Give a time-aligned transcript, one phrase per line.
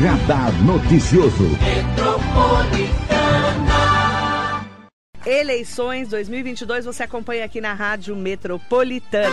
[0.00, 1.44] Radar Noticioso.
[5.26, 9.28] Eleições 2022 você acompanha aqui na Rádio Metropolitana.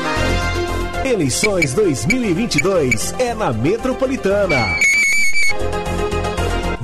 [1.06, 4.87] Eleições 2022 é na Metropolitana.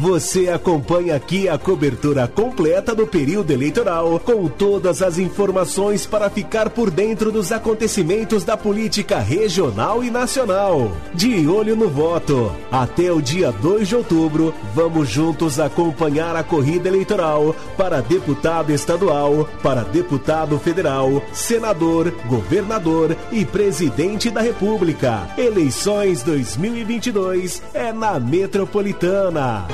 [0.03, 6.69] Você acompanha aqui a cobertura completa do período eleitoral, com todas as informações para ficar
[6.69, 10.91] por dentro dos acontecimentos da política regional e nacional.
[11.13, 12.51] De olho no voto.
[12.69, 19.47] Até o dia 2 de outubro, vamos juntos acompanhar a corrida eleitoral para deputado estadual,
[19.61, 25.29] para deputado federal, senador, governador e presidente da República.
[25.37, 29.65] Eleições 2022 é na Metropolitana.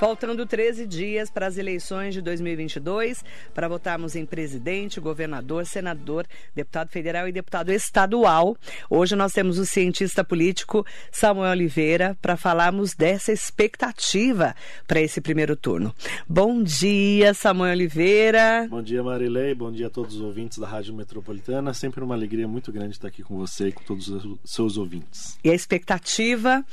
[0.00, 3.22] Faltando 13 dias para as eleições de 2022,
[3.52, 8.56] para votarmos em presidente, governador, senador, deputado federal e deputado estadual.
[8.88, 14.54] Hoje nós temos o cientista político Samuel Oliveira para falarmos dessa expectativa
[14.88, 15.94] para esse primeiro turno.
[16.26, 18.66] Bom dia, Samuel Oliveira.
[18.70, 19.54] Bom dia, Marilei.
[19.54, 21.74] Bom dia a todos os ouvintes da Rádio Metropolitana.
[21.74, 25.38] Sempre uma alegria muito grande estar aqui com você e com todos os seus ouvintes.
[25.44, 26.64] E a expectativa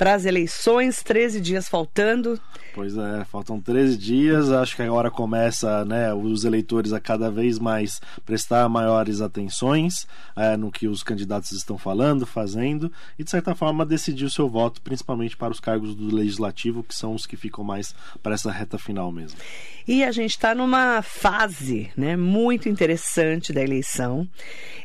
[0.00, 2.40] para as eleições, 13 dias faltando.
[2.74, 4.50] Pois é, faltam 13 dias.
[4.50, 10.56] Acho que agora começa né, os eleitores a cada vez mais prestar maiores atenções é,
[10.56, 14.80] no que os candidatos estão falando, fazendo e, de certa forma, decidir o seu voto,
[14.80, 18.78] principalmente para os cargos do legislativo, que são os que ficam mais para essa reta
[18.78, 19.38] final mesmo.
[19.86, 24.26] E a gente está numa fase né, muito interessante da eleição,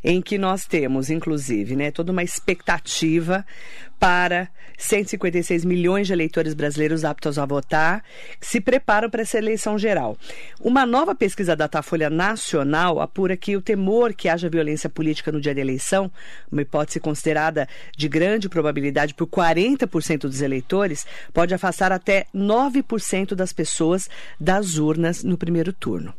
[0.04, 3.46] em que nós temos, inclusive, né, toda uma expectativa
[4.06, 8.04] para 156 milhões de eleitores brasileiros aptos a votar,
[8.40, 10.16] que se preparam para essa eleição geral.
[10.62, 15.42] Uma nova pesquisa da Datafolha Nacional apura que o temor que haja violência política no
[15.42, 16.12] dia da eleição,
[16.52, 17.68] uma hipótese considerada
[17.98, 24.08] de grande probabilidade por 40% dos eleitores, pode afastar até 9% das pessoas
[24.40, 26.14] das urnas no primeiro turno.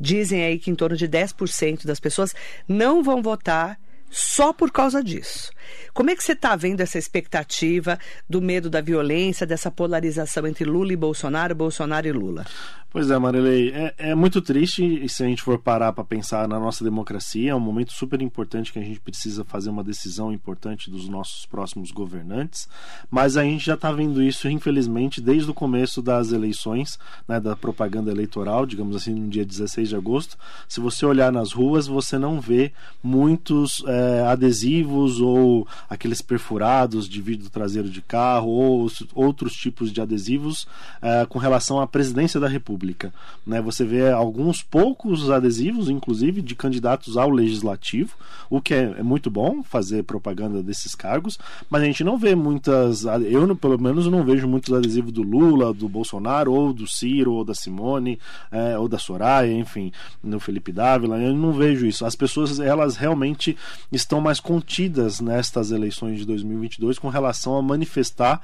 [0.00, 2.34] Dizem aí que em torno de 10% das pessoas
[2.66, 3.78] não vão votar
[4.10, 5.52] só por causa disso.
[5.92, 7.98] Como é que você está vendo essa expectativa
[8.28, 12.44] do medo da violência, dessa polarização entre Lula e Bolsonaro, Bolsonaro e Lula?
[12.90, 16.58] Pois é, Marilei, é, é muito triste se a gente for parar para pensar na
[16.58, 17.50] nossa democracia.
[17.50, 21.44] É um momento super importante que a gente precisa fazer uma decisão importante dos nossos
[21.44, 22.66] próximos governantes.
[23.10, 26.98] Mas a gente já está vendo isso, infelizmente, desde o começo das eleições,
[27.28, 30.38] né, da propaganda eleitoral, digamos assim, no dia 16 de agosto.
[30.66, 35.57] Se você olhar nas ruas, você não vê muitos é, adesivos ou
[35.88, 40.66] aqueles perfurados de vidro traseiro de carro ou outros tipos de adesivos
[41.00, 43.12] é, com relação à presidência da República.
[43.46, 43.60] Né?
[43.62, 48.14] Você vê alguns poucos adesivos, inclusive, de candidatos ao legislativo,
[48.50, 51.38] o que é, é muito bom fazer propaganda desses cargos,
[51.70, 53.04] mas a gente não vê muitas.
[53.04, 57.44] Eu, pelo menos, não vejo muitos adesivos do Lula, do Bolsonaro, ou do Ciro, ou
[57.44, 58.18] da Simone,
[58.50, 59.92] é, ou da Soraya, enfim,
[60.22, 61.18] do Felipe Dávila.
[61.18, 62.04] Eu não vejo isso.
[62.04, 63.56] As pessoas, elas realmente
[63.90, 68.40] estão mais contidas nestas eleições de 2022 com relação a manifestar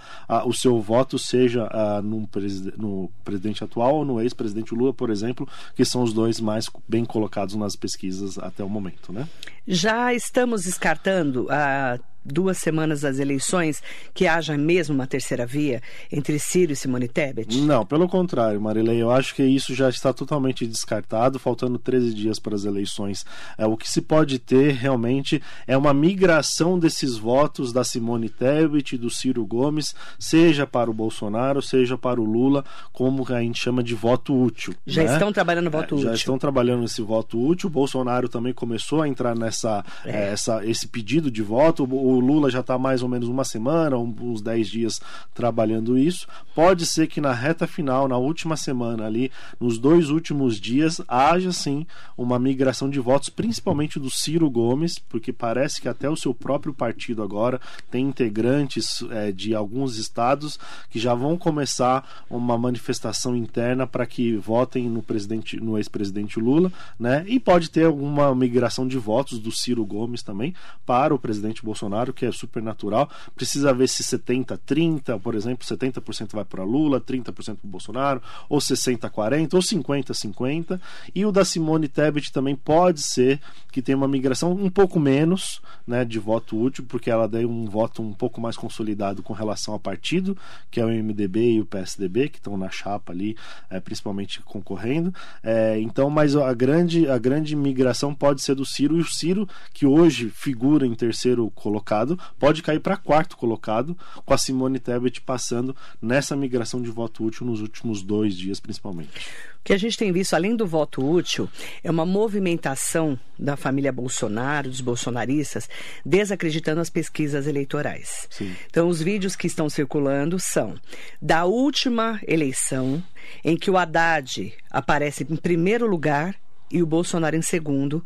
[0.46, 1.68] o seu voto, seja
[2.02, 2.28] no,
[2.76, 7.04] no presidente atual ou no ex-presidente Lula, por exemplo, que são os dois mais bem
[7.04, 9.28] colocados nas pesquisas até o momento, né?
[9.66, 16.38] Já estamos descartando a duas semanas das eleições que haja mesmo uma terceira via entre
[16.38, 17.60] Ciro e Simone Tebet?
[17.60, 22.38] Não, pelo contrário, Marilei, eu acho que isso já está totalmente descartado, faltando 13 dias
[22.38, 23.24] para as eleições.
[23.58, 28.94] É, o que se pode ter realmente é uma migração desses votos da Simone Tebet
[28.94, 33.60] e do Ciro Gomes, seja para o Bolsonaro, seja para o Lula, como a gente
[33.60, 34.74] chama de voto útil.
[34.86, 35.12] Já né?
[35.12, 36.08] estão trabalhando voto é, útil.
[36.08, 37.68] Já estão trabalhando nesse voto útil.
[37.68, 40.32] O Bolsonaro também começou a entrar nessa é.
[40.32, 41.84] essa, esse pedido de voto.
[41.84, 45.00] O o Lula já está mais ou menos uma semana, uns 10 dias
[45.34, 46.26] trabalhando isso.
[46.54, 49.30] Pode ser que na reta final, na última semana ali,
[49.60, 51.86] nos dois últimos dias, haja sim
[52.16, 56.72] uma migração de votos, principalmente do Ciro Gomes, porque parece que até o seu próprio
[56.72, 60.58] partido agora tem integrantes é, de alguns estados
[60.90, 66.72] que já vão começar uma manifestação interna para que votem no presidente, no ex-presidente Lula,
[66.98, 67.24] né?
[67.26, 70.54] E pode ter alguma migração de votos do Ciro Gomes também
[70.86, 73.08] para o presidente Bolsonaro Bolsonaro, que é super natural.
[73.34, 78.60] Precisa ver se 70, 30, por exemplo, 70% vai para Lula, 30% para Bolsonaro, ou
[78.60, 80.80] 60, 40, ou 50, 50.
[81.14, 83.40] E o da Simone Tebet também pode ser
[83.72, 87.64] que tenha uma migração um pouco menos né, de voto útil, porque ela deu um
[87.66, 90.36] voto um pouco mais consolidado com relação ao partido,
[90.70, 93.36] que é o MDB e o PSDB, que estão na chapa ali,
[93.70, 95.12] é, principalmente concorrendo.
[95.42, 99.48] É, então, mas a grande, a grande migração pode ser do Ciro, e o Ciro,
[99.72, 104.80] que hoje figura em terceiro colocado colocado pode cair para quarto colocado, com a Simone
[104.80, 109.28] Tebet passando nessa migração de voto útil nos últimos dois dias, principalmente.
[109.60, 111.48] O que a gente tem visto, além do voto útil,
[111.82, 115.68] é uma movimentação da família Bolsonaro, dos bolsonaristas,
[116.04, 118.26] desacreditando as pesquisas eleitorais.
[118.28, 118.54] Sim.
[118.66, 120.74] Então, os vídeos que estão circulando são
[121.20, 123.02] da última eleição,
[123.42, 126.34] em que o Haddad aparece em primeiro lugar
[126.70, 128.04] e o Bolsonaro em segundo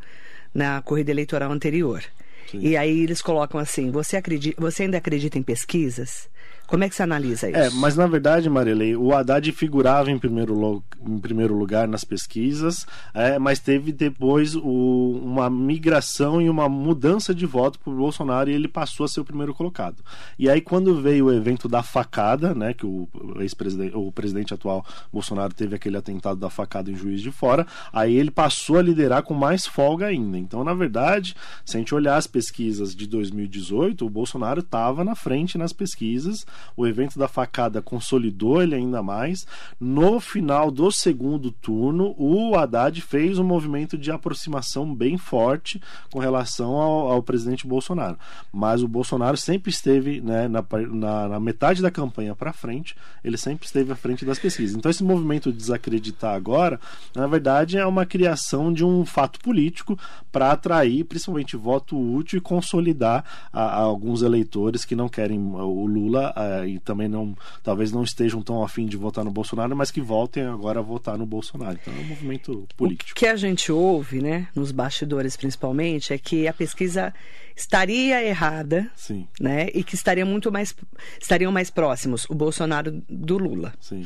[0.55, 2.05] na corrida eleitoral anterior.
[2.51, 2.61] Sim.
[2.61, 6.29] E aí eles colocam assim: você, acredita, você ainda acredita em pesquisas?
[6.69, 7.59] Como é que você analisa isso?
[7.59, 12.87] É, mas na verdade, Marilei, o Haddad figurava em primeiro, em primeiro lugar nas pesquisas,
[13.15, 18.51] é, mas teve depois o, uma migração e uma mudança de voto para o Bolsonaro
[18.51, 20.05] e ele passou a ser o primeiro colocado.
[20.39, 23.09] E aí, quando veio o evento da facada, né, que o
[23.41, 28.15] ex-presidente, o presidente atual Bolsonaro teve aquele atentado da facada em Juiz de Fora, aí
[28.15, 30.37] ele passou a liderar com mais folga ainda.
[30.37, 35.15] Então, na verdade, se a gente olhar as pesquisas de 2018, o Bolsonaro estava na
[35.15, 36.45] frente nas pesquisas
[36.77, 39.47] o evento da facada consolidou ele ainda mais.
[39.81, 46.19] No final do segundo turno, o Haddad fez um movimento de aproximação bem forte com
[46.19, 48.19] relação ao, ao presidente Bolsonaro.
[48.53, 53.37] Mas o Bolsonaro sempre esteve né, na, na, na metade da campanha para frente, ele
[53.37, 54.77] sempre esteve à frente das pesquisas.
[54.77, 56.81] Então, esse movimento de desacreditar agora,
[57.15, 59.99] na verdade, é uma criação de um fato político
[60.31, 65.87] para atrair principalmente voto útil e consolidar a, a alguns eleitores que não querem o
[65.87, 66.33] Lula
[66.67, 70.45] e também não talvez não estejam tão afim de votar no Bolsonaro, mas que voltem
[70.45, 71.79] agora a votar no Bolsonaro.
[71.81, 73.13] Então é um movimento político.
[73.13, 77.13] O que a gente ouve, né, nos bastidores principalmente, é que a pesquisa
[77.57, 79.27] estaria errada, Sim.
[79.41, 80.75] né, e que estaria muito mais
[81.21, 83.75] estariam mais próximos o Bolsonaro do Lula.
[83.81, 84.05] Sim.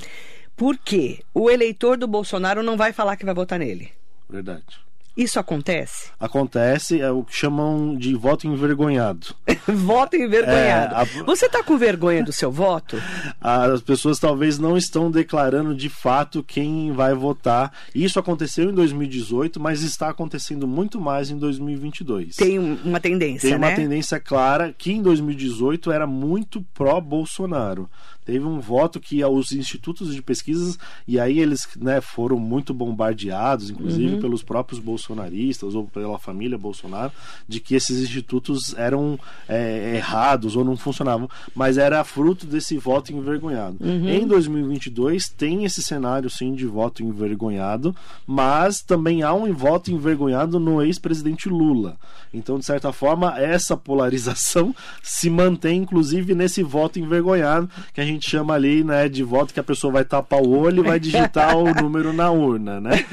[0.56, 1.20] Por quê?
[1.34, 3.90] O eleitor do Bolsonaro não vai falar que vai votar nele.
[4.28, 4.80] Verdade.
[5.16, 6.10] Isso acontece?
[6.18, 9.34] Acontece, é o que chamam de voto envergonhado.
[9.68, 10.94] voto envergonhado.
[10.94, 11.24] É, a...
[11.24, 12.96] Você está com vergonha do seu voto?
[13.40, 17.72] As pessoas talvez não estão declarando de fato quem vai votar.
[17.94, 22.36] Isso aconteceu em 2018, mas está acontecendo muito mais em 2022.
[22.36, 23.76] Tem uma tendência, Tem uma né?
[23.76, 27.88] tendência clara que em 2018 era muito pró-Bolsonaro
[28.24, 33.70] teve um voto que os institutos de pesquisas, e aí eles né, foram muito bombardeados,
[33.70, 34.20] inclusive uhum.
[34.20, 37.12] pelos próprios bolsonaristas ou pela família Bolsonaro,
[37.48, 43.12] de que esses institutos eram é, errados ou não funcionavam, mas era fruto desse voto
[43.12, 43.76] envergonhado.
[43.80, 44.08] Uhum.
[44.08, 47.94] Em 2022 tem esse cenário sim de voto envergonhado,
[48.26, 51.96] mas também há um voto envergonhado no ex-presidente Lula.
[52.32, 58.11] Então, de certa forma, essa polarização se mantém inclusive nesse voto envergonhado que a gente
[58.12, 61.00] gente chama ali, né, de voto que a pessoa vai tapar o olho e vai
[61.00, 63.04] digitar o número na urna, né?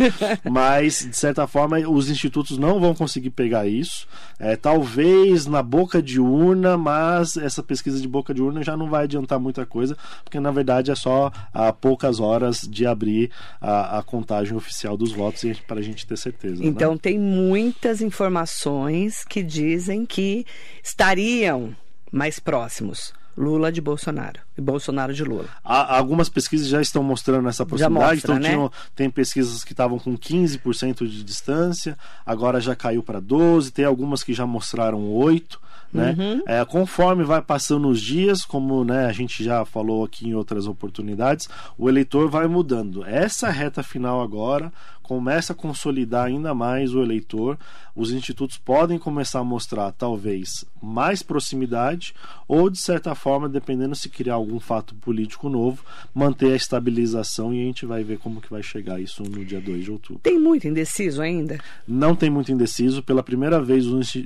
[0.49, 4.07] Mas, de certa forma, os institutos não vão conseguir pegar isso.
[4.39, 8.89] É, talvez na boca de urna, mas essa pesquisa de boca de urna já não
[8.89, 13.99] vai adiantar muita coisa, porque na verdade é só a poucas horas de abrir a,
[13.99, 16.61] a contagem oficial dos votos para a gente ter certeza.
[16.61, 16.67] Né?
[16.67, 16.99] Então, né?
[17.01, 20.45] tem muitas informações que dizem que
[20.83, 21.75] estariam
[22.11, 25.45] mais próximos Lula de Bolsonaro e Bolsonaro de Lula.
[25.63, 28.15] Há, algumas pesquisas já estão mostrando essa proximidade.
[28.15, 28.49] Mostra, então, né?
[28.49, 33.85] tinham, tem pesquisas que estavam com 15% de distância, agora já caiu para 12%, tem
[33.85, 35.57] algumas que já mostraram 8%.
[35.91, 36.15] Né?
[36.17, 36.41] Uhum.
[36.45, 40.67] É, conforme vai passando os dias, como né, a gente já falou aqui em outras
[40.67, 43.03] oportunidades, o eleitor vai mudando.
[43.05, 44.71] Essa reta final agora
[45.09, 47.57] começa a consolidar ainda mais o eleitor.
[47.95, 52.13] Os institutos podem começar a mostrar, talvez, mais proximidade,
[52.47, 57.59] ou de certa forma, dependendo se criar algum fato político novo, manter a estabilização e
[57.59, 60.21] a gente vai ver como que vai chegar isso no dia 2 de outubro.
[60.21, 61.57] Tem muito indeciso ainda?
[61.87, 63.01] Não tem muito indeciso.
[63.01, 63.85] Pela primeira vez,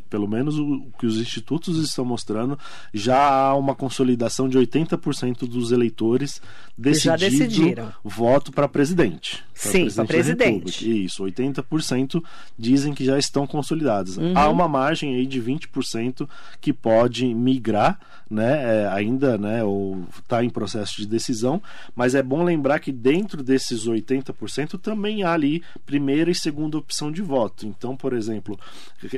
[0.09, 2.57] pelo menos o que os institutos estão mostrando,
[2.93, 6.41] já há uma consolidação de 80% dos eleitores
[6.77, 9.43] decidiram voto para presidente.
[9.53, 11.05] Sim, para presidente.
[11.05, 12.23] Isso, 80%
[12.57, 14.17] dizem que já estão consolidadas.
[14.17, 14.33] Uhum.
[14.35, 16.27] Há uma margem aí de 20%
[16.59, 21.61] que pode migrar, né, é, ainda, né, ou está em processo de decisão,
[21.95, 27.11] mas é bom lembrar que dentro desses 80% também há ali primeira e segunda opção
[27.11, 27.67] de voto.
[27.67, 28.59] Então, por exemplo,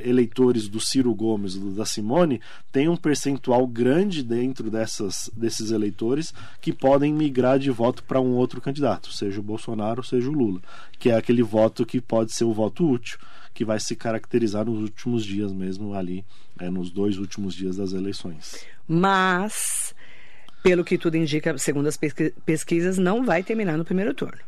[0.04, 2.25] eleitores do Ciro Gomes, do da Simone,
[2.72, 8.34] tem um percentual grande dentro dessas, desses eleitores que podem migrar de voto para um
[8.34, 10.62] outro candidato, seja o Bolsonaro, seja o Lula,
[11.00, 13.18] que é aquele voto que pode ser o voto útil,
[13.54, 16.26] que vai se caracterizar nos últimos dias mesmo ali,
[16.60, 18.66] é, nos dois últimos dias das eleições.
[18.88, 19.96] Mas,
[20.62, 21.98] pelo que tudo indica, segundo as
[22.46, 24.40] pesquisas, não vai terminar no primeiro turno.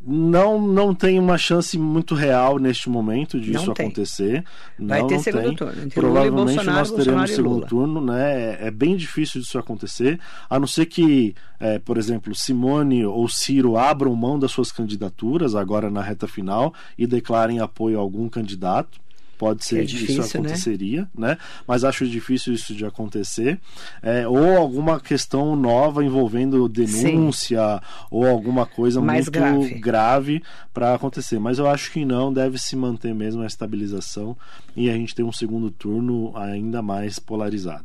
[0.00, 3.36] Não, não tem uma chance muito real neste momento
[3.66, 3.86] Não tem.
[3.86, 4.44] acontecer.
[4.78, 5.56] Vai não, ter não segundo tem.
[5.56, 5.72] turno.
[5.82, 7.66] Entre Provavelmente Bolsonaro, nós teremos Bolsonaro segundo Lula.
[7.66, 8.32] turno, né?
[8.62, 13.28] É, é bem difícil disso acontecer, a não ser que, é, por exemplo, Simone ou
[13.28, 18.28] Ciro abram mão das suas candidaturas agora na reta final e declarem apoio a algum
[18.28, 19.00] candidato.
[19.38, 20.46] Pode ser é que difícil, isso né?
[20.46, 21.38] aconteceria, né?
[21.66, 23.58] Mas acho difícil isso de acontecer.
[24.02, 27.80] É, ou alguma questão nova envolvendo denúncia
[28.10, 29.74] ou alguma coisa Mais muito grave.
[29.74, 30.42] grave
[30.74, 31.38] para acontecer.
[31.38, 34.36] Mas eu acho que não, deve se manter mesmo a estabilização
[34.76, 37.84] e a gente tem um segundo turno ainda mais polarizado.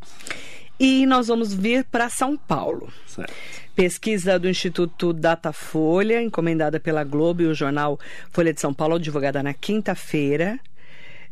[0.79, 2.91] E nós vamos vir para São Paulo.
[3.05, 3.33] Certo.
[3.75, 7.99] Pesquisa do Instituto Datafolha, encomendada pela Globo e o jornal
[8.31, 10.59] Folha de São Paulo, divulgada na quinta-feira.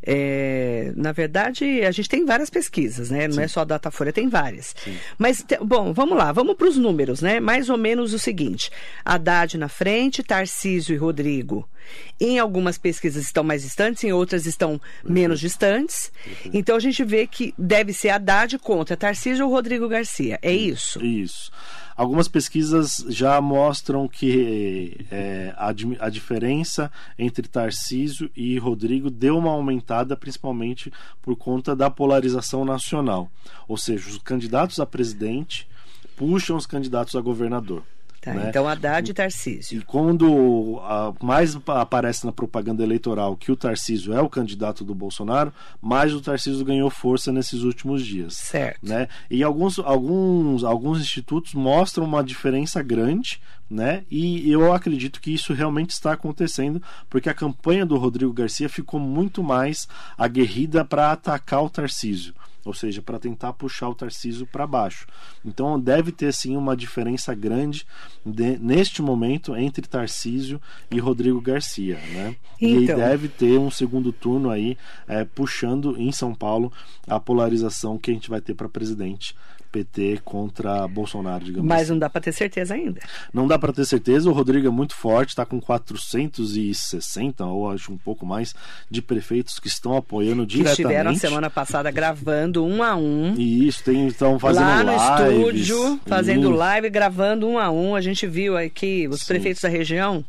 [0.04, 3.28] É, na verdade, a gente tem várias pesquisas, né?
[3.28, 4.76] Não é só a Datafolha, tem várias.
[5.18, 7.40] Mas, te- bom, vamos lá, vamos para os números, né?
[7.40, 8.72] Mais ou menos o seguinte:
[9.06, 11.68] Haddad na frente, Tarcísio e Rodrigo.
[12.20, 16.12] Em algumas pesquisas estão mais distantes, em outras estão menos distantes.
[16.54, 20.38] Então a gente vê que deve ser Haddad contra Tarcísio ou Rodrigo Garcia.
[20.42, 21.04] É isso?
[21.04, 21.52] Isso.
[21.96, 25.70] Algumas pesquisas já mostram que é, a,
[26.00, 33.30] a diferença entre Tarcísio e Rodrigo deu uma aumentada, principalmente por conta da polarização nacional.
[33.68, 35.68] Ou seja, os candidatos a presidente
[36.16, 37.84] puxam os candidatos a governador.
[38.22, 38.50] Tá, né?
[38.50, 39.80] Então Haddad e Tarcísio.
[39.80, 44.84] E quando ah, mais pa- aparece na propaganda eleitoral que o Tarcísio é o candidato
[44.84, 45.52] do Bolsonaro,
[45.82, 48.36] mais o Tarcísio ganhou força nesses últimos dias.
[48.36, 48.88] Certo.
[48.88, 49.08] Né?
[49.30, 54.04] E alguns, alguns, alguns institutos mostram uma diferença grande, né?
[54.12, 59.00] E eu acredito que isso realmente está acontecendo, porque a campanha do Rodrigo Garcia ficou
[59.00, 62.36] muito mais aguerrida para atacar o Tarcísio.
[62.64, 65.08] Ou seja, para tentar puxar o Tarcísio para baixo.
[65.44, 67.86] Então deve ter sim uma diferença grande
[68.26, 71.96] de- neste momento entre Tarcísio e Rodrigo Garcia.
[72.14, 72.36] Né?
[72.62, 72.96] E Então.
[72.96, 74.78] aí deve ter um segundo turno aí
[75.08, 76.72] é, puxando em São Paulo
[77.08, 79.36] a polarização que a gente vai ter para presidente.
[79.72, 81.92] PT contra Bolsonaro, digamos Mas assim.
[81.92, 83.00] não dá para ter certeza ainda.
[83.34, 87.92] Não dá para ter certeza, o Rodrigo é muito forte, está com 460 ou acho
[87.92, 88.54] um pouco mais
[88.90, 90.82] de prefeitos que estão apoiando Que diretamente.
[90.82, 93.34] estiveram semana passada gravando um a um.
[93.38, 95.62] E isso, tem, estão fazendo lá no lives.
[95.70, 97.96] estúdio, fazendo live, gravando um a um.
[97.96, 99.28] A gente viu aqui os Sim.
[99.28, 100.24] prefeitos da região.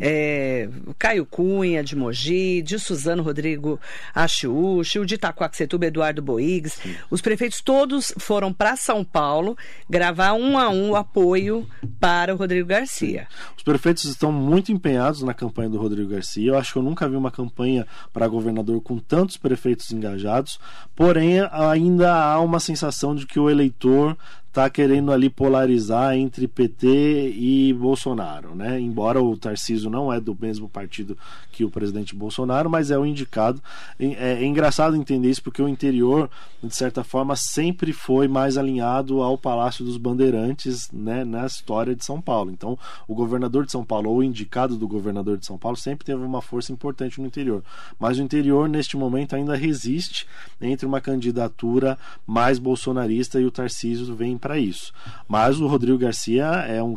[0.00, 3.80] É, Caio Cunha, de Mogi, de Suzano Rodrigo
[4.14, 6.78] Achiúchi, o de Itacoaxetuba, Eduardo Boigues.
[7.10, 9.56] Os prefeitos todos foram para São Paulo
[9.88, 11.66] gravar um a um o apoio
[12.00, 13.26] para o Rodrigo Garcia.
[13.56, 16.50] Os prefeitos estão muito empenhados na campanha do Rodrigo Garcia.
[16.50, 20.58] Eu acho que eu nunca vi uma campanha para governador com tantos prefeitos engajados.
[20.94, 24.16] Porém, ainda há uma sensação de que o eleitor
[24.54, 28.78] está querendo ali polarizar entre PT e Bolsonaro, né?
[28.78, 31.18] Embora o Tarcísio não é do mesmo partido
[31.50, 33.60] que o presidente Bolsonaro, mas é o indicado.
[33.98, 36.30] É, é engraçado entender isso porque o interior,
[36.62, 41.24] de certa forma, sempre foi mais alinhado ao Palácio dos Bandeirantes, né?
[41.24, 42.52] Na história de São Paulo.
[42.52, 46.04] Então, o governador de São Paulo ou o indicado do governador de São Paulo sempre
[46.04, 47.64] teve uma força importante no interior.
[47.98, 50.28] Mas o interior, neste momento, ainda resiste
[50.60, 54.92] entre uma candidatura mais bolsonarista e o Tarcísio vem para isso.
[55.26, 56.94] Mas o Rodrigo Garcia é um,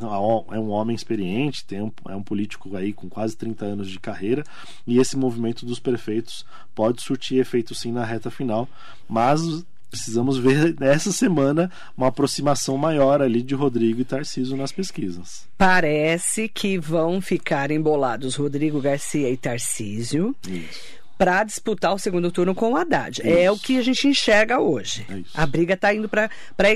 [0.52, 3.98] é um homem experiente, tem um, é um político aí com quase 30 anos de
[4.02, 4.44] carreira
[4.86, 8.68] e esse movimento dos prefeitos pode surtir efeito sim na reta final,
[9.08, 15.48] mas precisamos ver essa semana uma aproximação maior ali de Rodrigo e Tarcísio nas pesquisas.
[15.58, 20.36] Parece que vão ficar embolados Rodrigo Garcia e Tarcísio.
[20.46, 20.97] Isso.
[21.18, 23.22] Para disputar o segundo turno com o Haddad.
[23.24, 25.06] É o que a gente enxerga hoje.
[25.10, 25.32] É isso.
[25.34, 26.30] A briga está indo para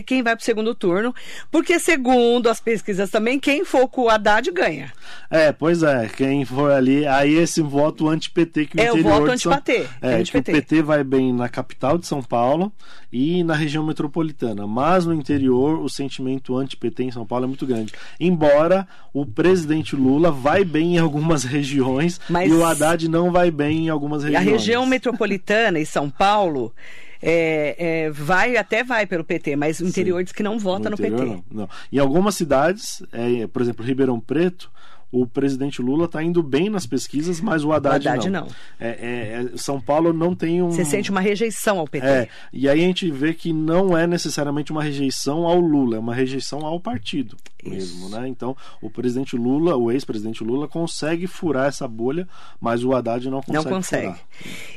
[0.06, 1.14] quem vai para o segundo turno,
[1.52, 4.92] porque segundo as pesquisas também, quem for com o Haddad ganha.
[5.30, 9.32] É, pois é, quem for ali, aí esse voto anti-PT que o É o voto
[9.32, 10.52] anti-PT, É, anti-PT.
[10.52, 12.72] que o PT vai bem na capital de São Paulo
[13.12, 17.66] e na região metropolitana, mas no interior o sentimento anti-PT em São Paulo é muito
[17.66, 17.94] grande.
[18.20, 23.52] Embora o presidente Lula vai bem em algumas regiões Mas- e o Haddad não vai
[23.52, 26.74] bem em algumas A região metropolitana e São Paulo
[27.22, 30.96] é, é, vai até vai pelo PT, mas o interior diz que não vota no,
[30.96, 31.32] interior, PT.
[31.32, 31.70] Não, não.
[31.92, 34.72] Em algumas cidades, é, por exemplo, Ribeirão Preto,
[35.12, 38.42] o presidente Lula está indo bem nas pesquisas, mas o Haddad, O Haddad não.
[38.42, 38.48] não.
[38.80, 40.72] É, é, é, São Paulo não tem um.
[40.72, 42.06] Você sente uma rejeição ao PT.
[42.06, 46.00] É, e aí a gente vê que não é necessariamente uma rejeição ao Lula, é
[46.00, 48.28] uma rejeição ao partido mesmo, né?
[48.28, 52.28] Então, o presidente Lula, o ex-presidente Lula, consegue furar essa bolha,
[52.60, 53.64] mas o Haddad não consegue.
[53.66, 54.08] Não consegue.
[54.08, 54.22] furar.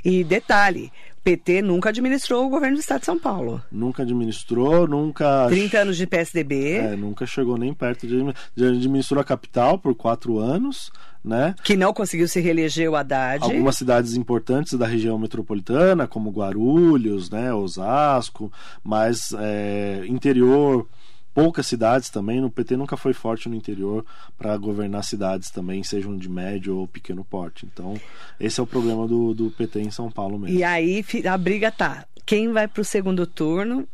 [0.04, 0.92] E detalhe,
[1.24, 3.62] PT nunca administrou o governo do estado de São Paulo.
[3.72, 5.46] Nunca administrou, nunca.
[5.48, 6.74] 30 anos de PSDB.
[6.74, 8.22] É, nunca chegou nem perto de.
[8.62, 10.92] Administrou a capital por quatro anos.
[11.24, 11.54] Né?
[11.64, 13.42] Que não conseguiu se reeleger o Haddad.
[13.42, 18.52] Algumas cidades importantes da região metropolitana, como Guarulhos, né, Osasco,
[18.84, 20.86] mas é, interior,
[21.34, 22.40] poucas cidades também.
[22.40, 24.06] No PT nunca foi forte no interior
[24.38, 27.66] para governar cidades também, sejam de médio ou pequeno porte.
[27.66, 28.00] Então,
[28.38, 30.56] esse é o problema do, do PT em São Paulo mesmo.
[30.56, 32.06] E aí a briga tá.
[32.24, 33.86] Quem vai para o segundo turno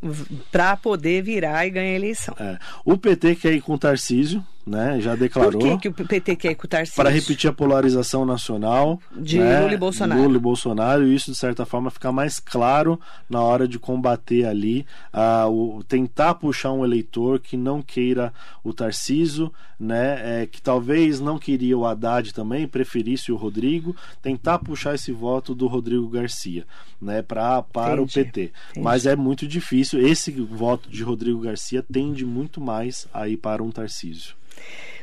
[0.52, 2.35] para poder virar e ganhar a eleição?
[2.38, 2.59] É.
[2.85, 5.00] O PT quer ir com o Tarcísio, né?
[5.00, 5.61] Já declarou.
[5.61, 9.61] Por que, que o PT quer ecutar Para repetir a polarização nacional de né?
[9.61, 10.23] Lula e Bolsonaro.
[10.23, 14.45] Lula e Bolsonaro, e isso de certa forma ficar mais claro na hora de combater
[14.45, 20.43] ali, uh, o, tentar puxar um eleitor que não queira o Tarciso, né?
[20.43, 25.55] É, que talvez não queria o Haddad também, preferisse o Rodrigo, tentar puxar esse voto
[25.55, 26.67] do Rodrigo Garcia,
[27.00, 27.23] né?
[27.23, 28.21] Pra, para Entendi.
[28.21, 28.40] o PT.
[28.43, 28.85] Entendi.
[28.85, 30.07] Mas é muito difícil.
[30.07, 34.35] Esse voto de Rodrigo Garcia tende muito mais a ir para um Tarcísio.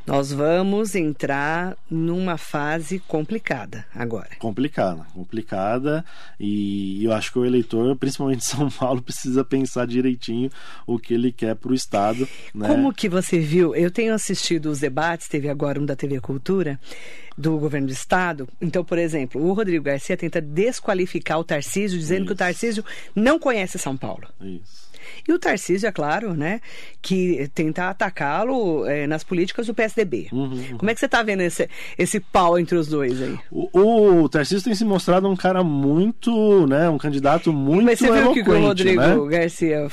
[0.08, 4.30] Nós vamos entrar numa fase complicada agora.
[4.39, 6.06] Complicada, complicada.
[6.39, 10.50] E eu acho que o eleitor, principalmente de São Paulo, precisa pensar direitinho
[10.86, 12.25] o que ele quer para o Estado.
[12.56, 12.70] Né?
[12.70, 13.75] Como que você viu?
[13.75, 16.80] Eu tenho assistido os debates, teve agora um da TV Cultura
[17.38, 18.48] do governo do estado.
[18.60, 22.27] Então, por exemplo, o Rodrigo Garcia tenta desqualificar o Tarcísio, dizendo Isso.
[22.27, 24.27] que o Tarcísio não conhece São Paulo.
[24.42, 24.87] Isso.
[25.28, 26.62] E o Tarcísio, é claro, né,
[27.02, 30.28] que tenta atacá-lo é, nas políticas do PSDB.
[30.32, 30.78] Uhum, uhum.
[30.78, 33.38] Como é que você está vendo esse, esse pau entre os dois aí?
[33.52, 38.12] O, o Tarcísio tem se mostrado um cara muito, né, um candidato muito Mas você
[38.12, 39.18] viu o que o Rodrigo né?
[39.30, 39.88] Garcia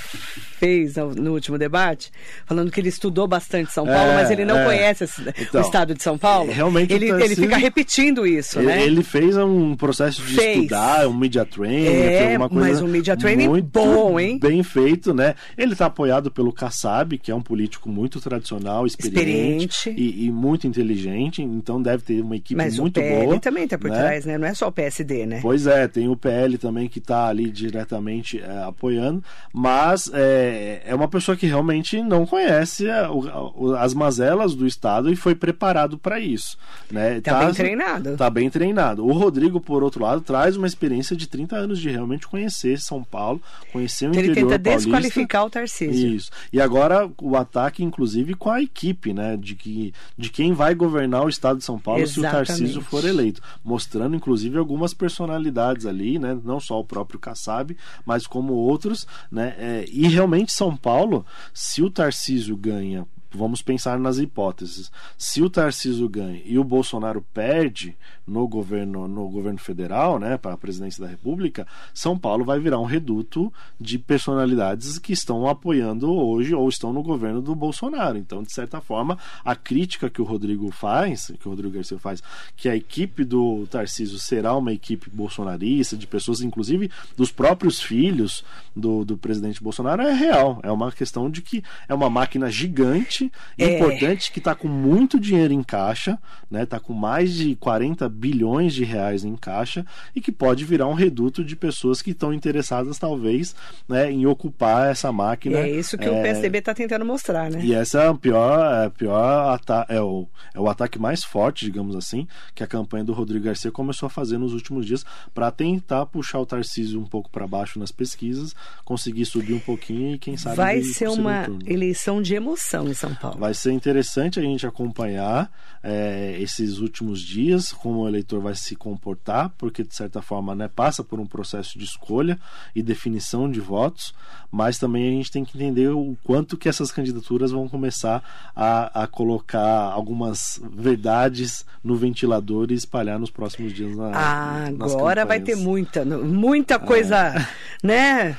[0.59, 2.11] fez no, último debate,
[2.47, 4.65] falando que ele estudou bastante São Paulo, é, mas ele não é.
[4.65, 5.05] conhece
[5.39, 6.51] então, o estado de São Paulo.
[6.51, 8.83] Realmente ele, Tarcísio, ele fica repetindo isso, ele, né?
[8.85, 10.57] Ele fez um processo de fez.
[10.57, 14.39] estudar, um media training, é, uma coisa mas um media training muito bom, hein?
[14.39, 15.35] Bem feito, né?
[15.59, 19.91] Ele está apoiado pelo Kassab, que é um político muito tradicional, experiente, experiente.
[20.01, 23.13] E, e, muito inteligente, então deve ter uma equipe mas muito boa.
[23.13, 23.99] Mas o PL também está por né?
[23.99, 24.39] trás, né?
[24.39, 25.41] Não é só o PSD, né?
[25.43, 30.95] Pois é, tem o PL também que está ali diretamente é, apoiando, mas é, é
[30.95, 35.99] uma pessoa que realmente não conhece a, a, as mazelas do Estado e foi preparado
[35.99, 36.57] para isso.
[36.91, 37.21] Né?
[37.21, 38.17] Tá, tá bem treinado.
[38.17, 39.07] Tá bem treinado.
[39.07, 43.03] O Rodrigo, por outro lado, traz uma experiência de 30 anos de realmente conhecer São
[43.03, 43.41] Paulo,
[43.73, 44.59] conhecer o então, interior Ele tenta
[45.03, 46.15] desqualificar o Tarcísio.
[46.15, 46.31] Isso.
[46.53, 49.37] E agora o ataque, inclusive, com a equipe, né?
[49.37, 52.47] De, que, de quem vai governar o Estado de São Paulo Exatamente.
[52.47, 53.41] se o Tarcísio for eleito.
[53.63, 56.39] Mostrando, inclusive, algumas personalidades ali, né?
[56.45, 59.55] Não só o próprio Kassab, mas como outros, né?
[59.59, 64.91] É, e realmente São Paulo se o Tarcísio ganha vamos pensar nas hipóteses.
[65.19, 70.55] Se o Tarcísio ganha e o Bolsonaro perde no governo, no governo federal, né, para
[70.55, 76.13] a presidência da República, São Paulo vai virar um reduto de personalidades que estão apoiando
[76.13, 78.17] hoje ou estão no governo do Bolsonaro.
[78.17, 82.23] Então, de certa forma, a crítica que o Rodrigo faz, que o Rodrigo Garcia faz,
[82.57, 88.45] que a equipe do Tarcísio será uma equipe bolsonarista, de pessoas, inclusive, dos próprios filhos
[88.75, 90.61] do, do presidente Bolsonaro, é real.
[90.63, 93.77] É uma questão de que é uma máquina gigante importante, é...
[93.77, 96.19] importante que está com muito dinheiro em caixa,
[96.51, 96.63] né?
[96.63, 99.85] Está com mais de 40 bilhões de reais em caixa
[100.15, 103.55] e que pode virar um reduto de pessoas que estão interessadas talvez,
[103.89, 105.59] né, em ocupar essa máquina.
[105.59, 106.11] é isso que é...
[106.11, 107.61] o PSDB está tentando mostrar, né?
[107.65, 111.97] E essa é a pior, é, pior é o, é o ataque mais forte, digamos
[111.97, 116.07] assim, que a campanha do Rodrigo Garcia começou a fazer nos últimos dias para tentar
[116.07, 120.37] puxar o Tarcísio um pouco para baixo nas pesquisas, conseguir subir um pouquinho e quem
[120.37, 123.39] sabe vai ser uma eleição de emoção em São são Paulo.
[123.39, 125.51] Vai ser interessante a gente acompanhar
[125.83, 130.69] é, esses últimos dias, como o eleitor vai se comportar, porque de certa forma né,
[130.69, 132.39] passa por um processo de escolha
[132.75, 134.15] e definição de votos,
[134.51, 138.23] mas também a gente tem que entender o quanto que essas candidaturas vão começar
[138.55, 145.25] a, a colocar algumas verdades no ventilador e espalhar nos próximos dias na, ah, Agora
[145.25, 147.47] vai ter muita, muita coisa, é.
[147.83, 148.39] né?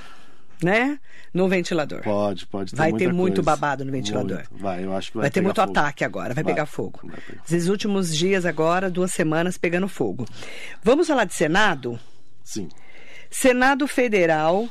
[0.63, 0.99] Né?
[1.33, 2.01] No ventilador.
[2.01, 3.45] Pode, pode ter Vai ter muito coisa.
[3.45, 4.37] babado no ventilador.
[4.49, 4.57] Muito.
[4.57, 5.71] Vai, eu acho que vai, vai ter muito fogo.
[5.71, 6.99] ataque agora, vai, vai pegar fogo.
[7.03, 7.41] Vai pegar.
[7.45, 10.25] Esses últimos dias agora, duas semanas pegando fogo.
[10.83, 11.99] Vamos falar de Senado?
[12.43, 12.69] Sim.
[13.29, 14.69] Senado Federal,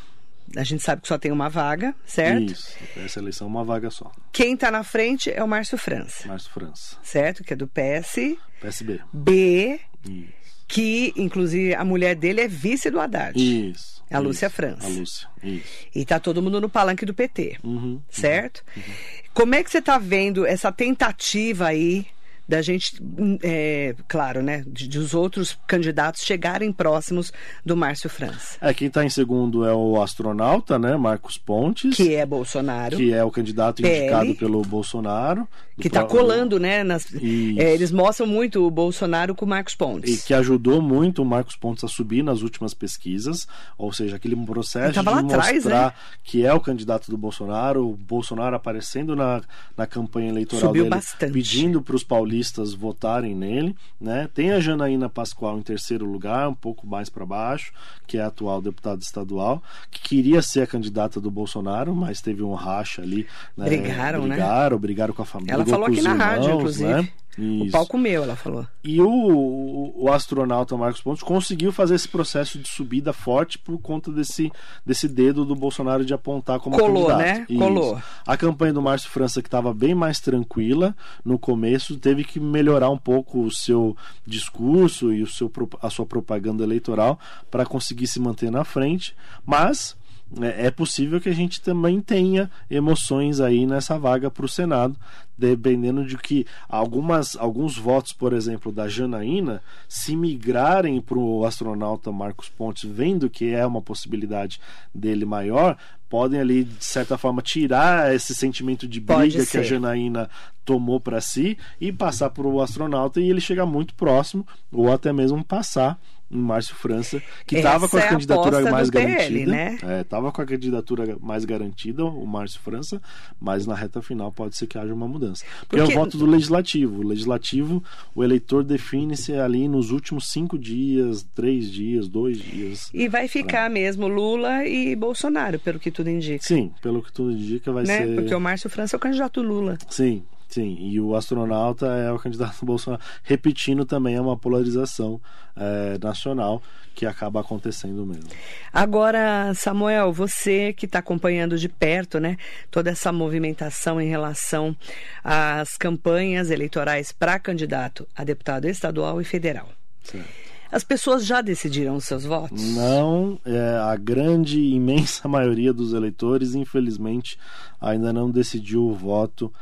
[0.56, 2.52] a gente sabe que só tem uma vaga, certo?
[2.52, 4.10] Isso, essa eleição é uma vaga só.
[4.32, 6.26] Quem está na frente é o Márcio França.
[6.26, 6.96] Márcio França.
[7.02, 7.44] Certo?
[7.44, 8.36] Que é do PS.
[8.60, 9.00] PSB.
[9.12, 9.80] B.
[10.08, 10.44] Isso.
[10.66, 13.38] Que, inclusive, a mulher dele é vice do Haddad.
[13.38, 13.93] Isso.
[14.10, 14.86] A Lúcia isso, França.
[14.86, 15.64] A Lúcia, isso.
[15.94, 18.62] E tá todo mundo no palanque do PT, uhum, certo?
[18.76, 18.94] Uhum, uhum.
[19.32, 22.06] Como é que você tá vendo essa tentativa aí
[22.46, 23.00] da gente,
[23.42, 27.32] é, claro, né, de, de, os outros candidatos chegarem próximos
[27.64, 28.58] do Márcio França.
[28.60, 31.96] É, quem está em segundo é o astronauta, né, Marcos Pontes.
[31.96, 32.96] Que é Bolsonaro.
[32.96, 35.48] Que é o candidato PL, indicado pelo Bolsonaro.
[35.80, 40.22] Que está colando, né, nas, é, eles mostram muito o Bolsonaro com o Marcos Pontes.
[40.22, 44.36] E que ajudou muito o Marcos Pontes a subir nas últimas pesquisas, ou seja, aquele
[44.36, 45.92] processo de mostrar atrás, né?
[46.22, 49.42] que é o candidato do Bolsonaro, o Bolsonaro aparecendo na,
[49.76, 51.32] na campanha eleitoral Subiu dele, bastante.
[51.32, 54.28] pedindo para os paulistas votarem nele, né?
[54.32, 57.72] Tem a Janaína Pascoal em terceiro lugar, um pouco mais para baixo,
[58.06, 62.42] que é a atual deputada estadual, que queria ser a candidata do Bolsonaro, mas teve
[62.42, 63.26] um racha ali.
[63.56, 63.66] Né?
[63.66, 64.80] Brigaram, brigaram, né?
[64.80, 65.54] Brigaram com a família.
[65.54, 66.92] Ela falou aqui na irmãos, rádio, inclusive.
[66.92, 67.08] Né?
[67.38, 67.64] Isso.
[67.64, 68.66] O palco meu, ela falou.
[68.82, 73.78] E o, o, o, astronauta Marcos Pontes conseguiu fazer esse processo de subida forte por
[73.80, 74.52] conta desse,
[74.86, 77.18] desse dedo do Bolsonaro de apontar como Colou, candidato.
[77.18, 77.46] né?
[77.48, 77.58] Isso.
[77.58, 78.02] Colou.
[78.26, 82.90] A campanha do Márcio França, que estava bem mais tranquila no começo, teve que melhorar
[82.90, 85.50] um pouco o seu discurso e o seu,
[85.82, 87.18] a sua propaganda eleitoral
[87.50, 89.14] para conseguir se manter na frente.
[89.44, 89.96] Mas
[90.40, 94.96] é, é possível que a gente também tenha emoções aí nessa vaga para o Senado,
[95.36, 102.12] dependendo de que algumas, alguns votos, por exemplo, da Janaína, se migrarem para o astronauta
[102.12, 104.60] Marcos Pontes, vendo que é uma possibilidade
[104.94, 105.76] dele maior,
[106.08, 110.30] podem ali, de certa forma, tirar esse sentimento de briga que a Janaína
[110.64, 115.12] tomou para si e passar para o astronauta e ele chegar muito próximo, ou até
[115.12, 115.98] mesmo passar
[116.30, 119.50] em Márcio França, que estava com a é candidatura a mais PL, garantida.
[119.50, 120.00] Né?
[120.00, 123.00] Estava é, com a candidatura mais garantida, o Márcio França,
[123.40, 125.44] mas na reta final pode ser que haja uma mudança.
[125.60, 125.92] Porque, Porque...
[125.92, 127.00] é o voto do legislativo.
[127.00, 127.82] O legislativo,
[128.14, 132.90] o eleitor define-se ali nos últimos cinco dias, três dias, dois dias.
[132.92, 133.70] E vai ficar pra...
[133.70, 136.44] mesmo Lula e Bolsonaro, pelo que tudo indica.
[136.44, 137.98] Sim, pelo que tudo indica vai né?
[137.98, 138.14] ser.
[138.14, 139.78] Porque o Márcio França é o candidato Lula.
[139.88, 145.20] Sim, Sim, e o astronauta é o candidato do Bolsonaro, repetindo também é uma polarização
[145.56, 146.62] é, nacional
[146.94, 148.30] que acaba acontecendo mesmo.
[148.72, 152.36] Agora, Samuel, você que está acompanhando de perto, né,
[152.70, 154.76] toda essa movimentação em relação
[155.24, 159.68] às campanhas eleitorais para candidato a deputado estadual e federal.
[160.04, 160.44] Certo.
[160.70, 162.62] As pessoas já decidiram os seus votos?
[162.74, 167.36] Não, é, a grande, imensa maioria dos eleitores, infelizmente,
[167.80, 169.52] ainda não decidiu o voto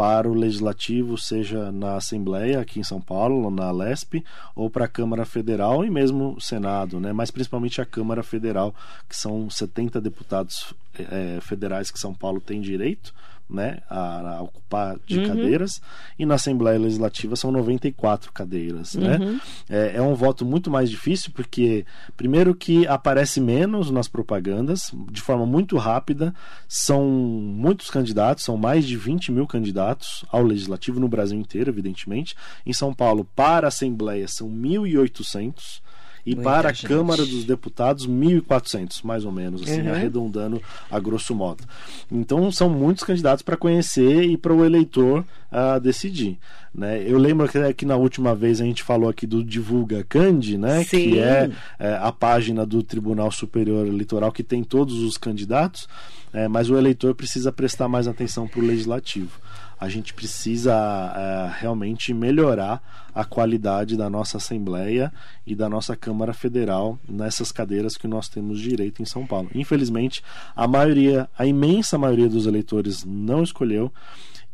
[0.00, 4.24] para o legislativo, seja na Assembleia aqui em São Paulo, na Lesp,
[4.56, 7.12] ou para a Câmara Federal e mesmo o Senado, né?
[7.12, 8.74] mas principalmente a Câmara Federal,
[9.06, 13.12] que são 70 deputados é, federais que São Paulo tem direito
[13.50, 15.26] né, a, a ocupar de uhum.
[15.26, 15.80] cadeiras,
[16.18, 18.94] e na Assembleia Legislativa são 94 cadeiras.
[18.94, 19.16] Né?
[19.16, 19.32] Uhum.
[19.32, 19.40] Né?
[19.68, 21.84] É, é, um voto muito mais difícil, porque,
[22.16, 26.34] primeiro, que aparece menos nas propagandas, de forma muito rápida,
[26.68, 32.36] são muitos candidatos, são mais de 20 mil candidatos ao Legislativo no Brasil inteiro, evidentemente.
[32.64, 35.80] Em São Paulo, para a Assembleia, são 1.800
[36.24, 36.86] e Muita para gente.
[36.86, 39.92] a Câmara dos Deputados 1.400, mais ou menos, assim, uhum.
[39.92, 41.64] arredondando a grosso modo.
[42.10, 46.38] Então são muitos candidatos para conhecer e para o eleitor uh, decidir.
[46.74, 47.02] Né?
[47.04, 50.84] Eu lembro que, que, na última vez a gente falou aqui do Divulga Candi, né?
[50.84, 55.88] que é, é, a página do Tribunal Superior Eleitoral que tem todos os candidatos,
[56.32, 59.40] é, mas o eleitor precisa prestar mais atenção para o legislativo
[59.80, 62.82] a gente precisa é, realmente melhorar
[63.14, 65.10] a qualidade da nossa Assembleia
[65.46, 69.50] e da nossa Câmara Federal nessas cadeiras que nós temos direito em São Paulo.
[69.54, 70.22] Infelizmente,
[70.54, 73.90] a maioria, a imensa maioria dos eleitores não escolheu.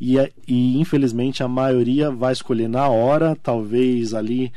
[0.00, 4.52] E, e infelizmente a maioria vai escolher na hora, talvez ali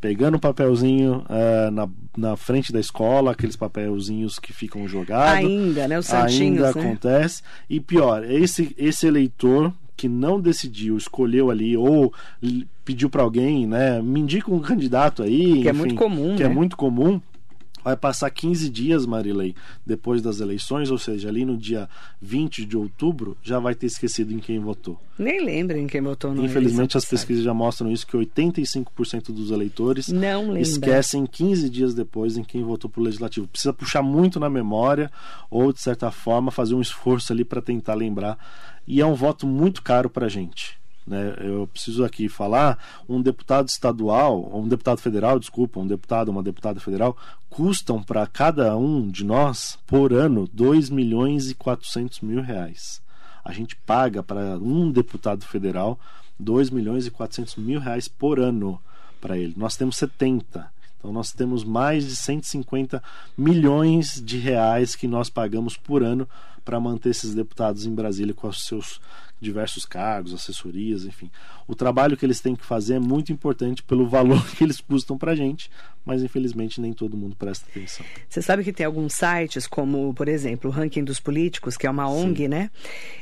[0.00, 5.44] pegando o papelzinho uh, na, na frente da escola, aqueles papelzinhos que ficam jogados.
[5.44, 5.98] Ainda, né?
[5.98, 6.86] Os santinhos, Ainda né?
[6.86, 7.42] acontece.
[7.68, 12.12] E pior, esse, esse eleitor que não decidiu, escolheu ali ou
[12.84, 16.36] pediu para alguém, né, me indica um candidato aí, que é enfim, é muito comum,
[16.36, 16.52] que é né?
[16.52, 17.20] é muito comum.
[17.84, 21.86] Vai passar 15 dias, Marilei, depois das eleições, ou seja, ali no dia
[22.20, 24.98] 20 de outubro, já vai ter esquecido em quem votou.
[25.18, 26.34] Nem lembra em quem votou.
[26.34, 31.94] No Infelizmente, as pesquisas já mostram isso, que 85% dos eleitores não esquecem 15 dias
[31.94, 33.46] depois em quem votou para o Legislativo.
[33.46, 35.12] Precisa puxar muito na memória
[35.50, 38.38] ou, de certa forma, fazer um esforço ali para tentar lembrar.
[38.86, 40.82] E é um voto muito caro para a gente.
[41.06, 41.34] Né?
[41.38, 46.80] Eu preciso aqui falar: um deputado estadual, um deputado federal, desculpa, um deputado, uma deputada
[46.80, 47.16] federal,
[47.50, 53.02] custam para cada um de nós, por ano, 2 milhões e 400 mil reais.
[53.44, 55.98] A gente paga para um deputado federal
[56.38, 58.80] 2 milhões e 400 mil reais por ano
[59.20, 59.54] para ele.
[59.56, 60.72] Nós temos 70.
[60.98, 63.02] Então nós temos mais de 150
[63.36, 66.28] milhões de reais que nós pagamos por ano
[66.64, 69.00] para manter esses deputados em Brasília com os seus
[69.44, 71.30] diversos cargos, assessorias, enfim.
[71.66, 75.16] O trabalho que eles têm que fazer é muito importante pelo valor que eles custam
[75.16, 75.70] para a gente,
[76.04, 78.04] mas infelizmente nem todo mundo presta atenção.
[78.28, 81.90] Você sabe que tem alguns sites, como, por exemplo, o Ranking dos Políticos, que é
[81.90, 82.48] uma ONG, Sim.
[82.48, 82.70] né?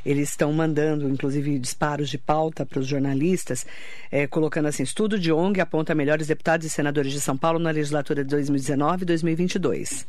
[0.05, 3.64] Eles estão mandando, inclusive, disparos de pauta para os jornalistas,
[4.11, 7.70] é, colocando assim: estudo de ONG aponta melhores deputados e senadores de São Paulo na
[7.70, 10.07] legislatura de 2019 e 2022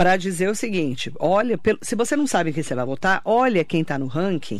[0.00, 3.82] para dizer o seguinte: olha, se você não sabe quem você vai votar, olha quem
[3.82, 4.58] está no ranking.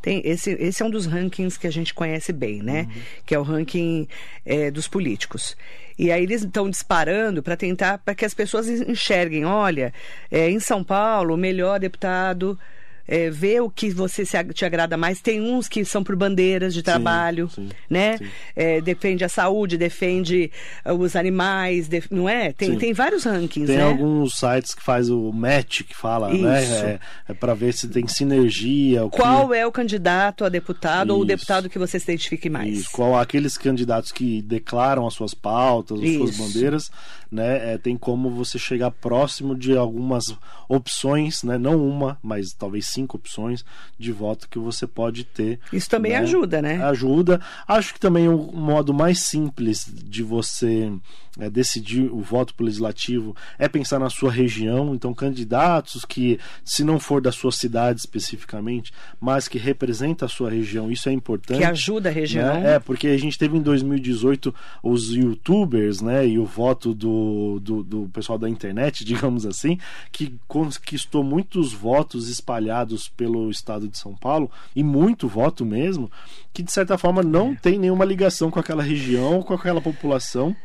[0.00, 2.82] Tem esse, esse é um dos rankings que a gente conhece bem, né?
[2.82, 3.02] Uhum.
[3.24, 4.08] Que é o ranking
[4.44, 5.56] é, dos políticos.
[5.98, 9.92] E aí eles estão disparando para tentar para que as pessoas enxerguem, olha,
[10.30, 12.58] é, em São Paulo, o melhor deputado
[13.06, 15.20] é, ver o que você se, te agrada mais.
[15.20, 18.18] Tem uns que são por bandeiras de trabalho, sim, sim, né?
[18.18, 18.26] Sim.
[18.54, 20.50] É, defende a saúde, defende
[20.84, 22.06] uh, os animais, def...
[22.10, 22.52] não é?
[22.52, 23.84] Tem, tem vários rankings, Tem né?
[23.84, 26.62] alguns sites que faz o match, que fala, né?
[26.62, 26.72] Isso.
[26.72, 26.98] né?
[27.28, 29.06] É, é para ver se tem sinergia.
[29.10, 29.56] Qual que...
[29.56, 31.16] é o candidato a deputado Isso.
[31.16, 32.80] ou o deputado que você se identifique mais?
[32.80, 32.90] Isso.
[32.92, 36.18] Qual aqueles candidatos que declaram as suas pautas, as Isso.
[36.18, 36.90] suas bandeiras,
[37.30, 37.74] né?
[37.74, 40.36] É, tem como você chegar próximo de algumas
[40.68, 41.58] opções, né?
[41.58, 43.64] Não uma, mas talvez cinco opções
[43.98, 45.60] de voto que você pode ter.
[45.72, 46.18] Isso também né?
[46.18, 46.82] ajuda, né?
[46.84, 47.40] Ajuda.
[47.66, 50.92] Acho que também o modo mais simples de você
[51.38, 54.94] é, decidir o voto pro legislativo é pensar na sua região.
[54.94, 60.50] Então, candidatos que, se não for da sua cidade especificamente, mas que representa a sua
[60.50, 61.58] região, isso é importante.
[61.58, 62.60] Que ajuda a região.
[62.60, 62.74] Né?
[62.74, 67.82] É, porque a gente teve em 2018 os youtubers, né, e o voto do, do,
[67.82, 69.78] do pessoal da internet, digamos assim,
[70.10, 76.10] que conquistou muitos votos espalhados pelo estado de São Paulo, e muito voto mesmo,
[76.52, 77.56] que de certa forma não é.
[77.56, 80.56] tem nenhuma ligação com aquela região, com aquela população.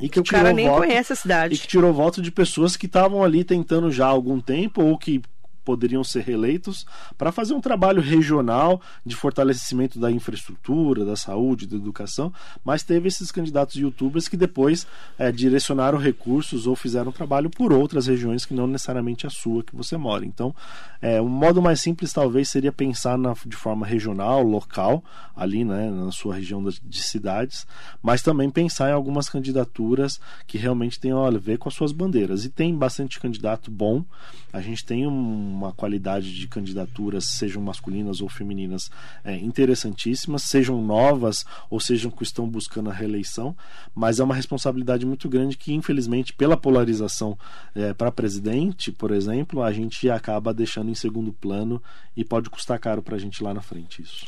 [0.00, 1.54] E que o cara nem voto, conhece a cidade.
[1.54, 4.98] E que tirou voto de pessoas que estavam ali tentando já há algum tempo ou
[4.98, 5.22] que
[5.64, 11.76] poderiam ser reeleitos para fazer um trabalho regional de fortalecimento da infraestrutura, da saúde, da
[11.76, 12.32] educação,
[12.64, 14.86] mas teve esses candidatos youtubers que depois
[15.18, 19.74] é, direcionaram recursos ou fizeram trabalho por outras regiões que não necessariamente a sua que
[19.74, 20.24] você mora.
[20.24, 20.54] Então,
[21.00, 25.02] é, um modo mais simples talvez seria pensar na, de forma regional, local,
[25.36, 27.66] ali né, na sua região de cidades,
[28.02, 32.44] mas também pensar em algumas candidaturas que realmente tenham a ver com as suas bandeiras.
[32.44, 34.04] E tem bastante candidato bom.
[34.52, 38.90] A gente tem um uma qualidade de candidaturas, sejam masculinas ou femininas,
[39.24, 43.56] é, interessantíssimas, sejam novas ou sejam que estão buscando a reeleição,
[43.94, 47.38] mas é uma responsabilidade muito grande que, infelizmente, pela polarização
[47.74, 51.82] é, para presidente, por exemplo, a gente acaba deixando em segundo plano
[52.16, 54.26] e pode custar caro para a gente lá na frente isso.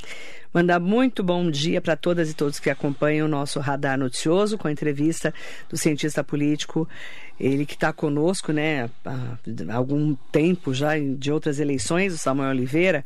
[0.57, 4.67] Mandar muito bom dia para todas e todos que acompanham o nosso radar noticioso com
[4.67, 5.35] a entrevista
[5.69, 6.89] do cientista político,
[7.39, 13.05] ele que está conosco, né, há algum tempo já de outras eleições, o Samuel Oliveira,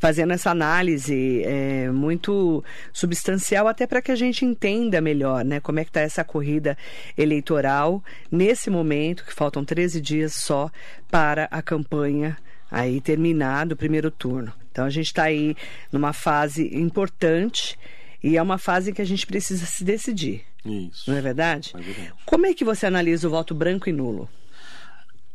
[0.00, 5.78] fazendo essa análise é, muito substancial até para que a gente entenda melhor, né, como
[5.78, 6.76] é que está essa corrida
[7.16, 10.68] eleitoral nesse momento que faltam 13 dias só
[11.08, 12.36] para a campanha
[12.68, 14.52] aí terminado o primeiro turno.
[14.78, 15.56] Então a gente está aí
[15.90, 17.76] numa fase importante
[18.22, 20.44] e é uma fase que a gente precisa se decidir.
[20.64, 21.10] Isso.
[21.10, 21.72] Não é verdade?
[21.74, 22.12] É verdade.
[22.24, 24.28] Como é que você analisa o voto branco e nulo?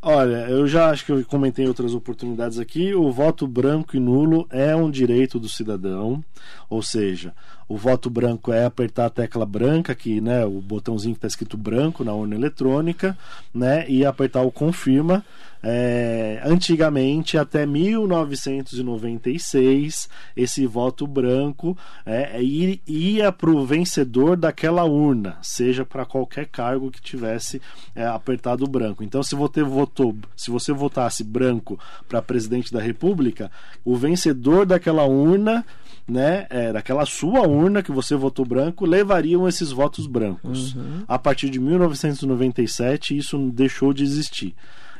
[0.00, 2.94] Olha, eu já acho que eu comentei em outras oportunidades aqui.
[2.94, 6.24] O voto branco e nulo é um direito do cidadão,
[6.70, 7.34] ou seja,
[7.68, 11.56] o voto branco é apertar a tecla branca, que, né, o botãozinho que está escrito
[11.56, 13.16] branco na urna eletrônica,
[13.52, 15.24] né, e apertar o confirma.
[15.66, 21.74] É, antigamente, até 1996, esse voto branco
[22.04, 27.62] é, ia para o vencedor daquela urna, seja para qualquer cargo que tivesse
[27.94, 29.02] é, apertado branco.
[29.02, 33.50] Então, se você votou, se você votasse branco para presidente da República,
[33.82, 35.64] o vencedor daquela urna
[36.06, 40.74] né, é, daquela sua urna que você votou branco, levariam esses votos brancos.
[40.74, 41.04] Uhum.
[41.08, 44.54] A partir de 1997, isso deixou de existir.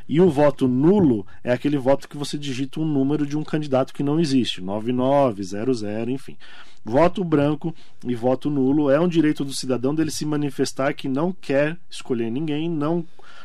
[0.09, 3.93] E o voto nulo é aquele voto que você digita um número de um candidato
[3.95, 6.37] que não existe, 9900, enfim.
[6.85, 7.75] Voto branco
[8.07, 12.31] e voto nulo é um direito do cidadão dele se manifestar que não quer escolher
[12.31, 13.05] ninguém, não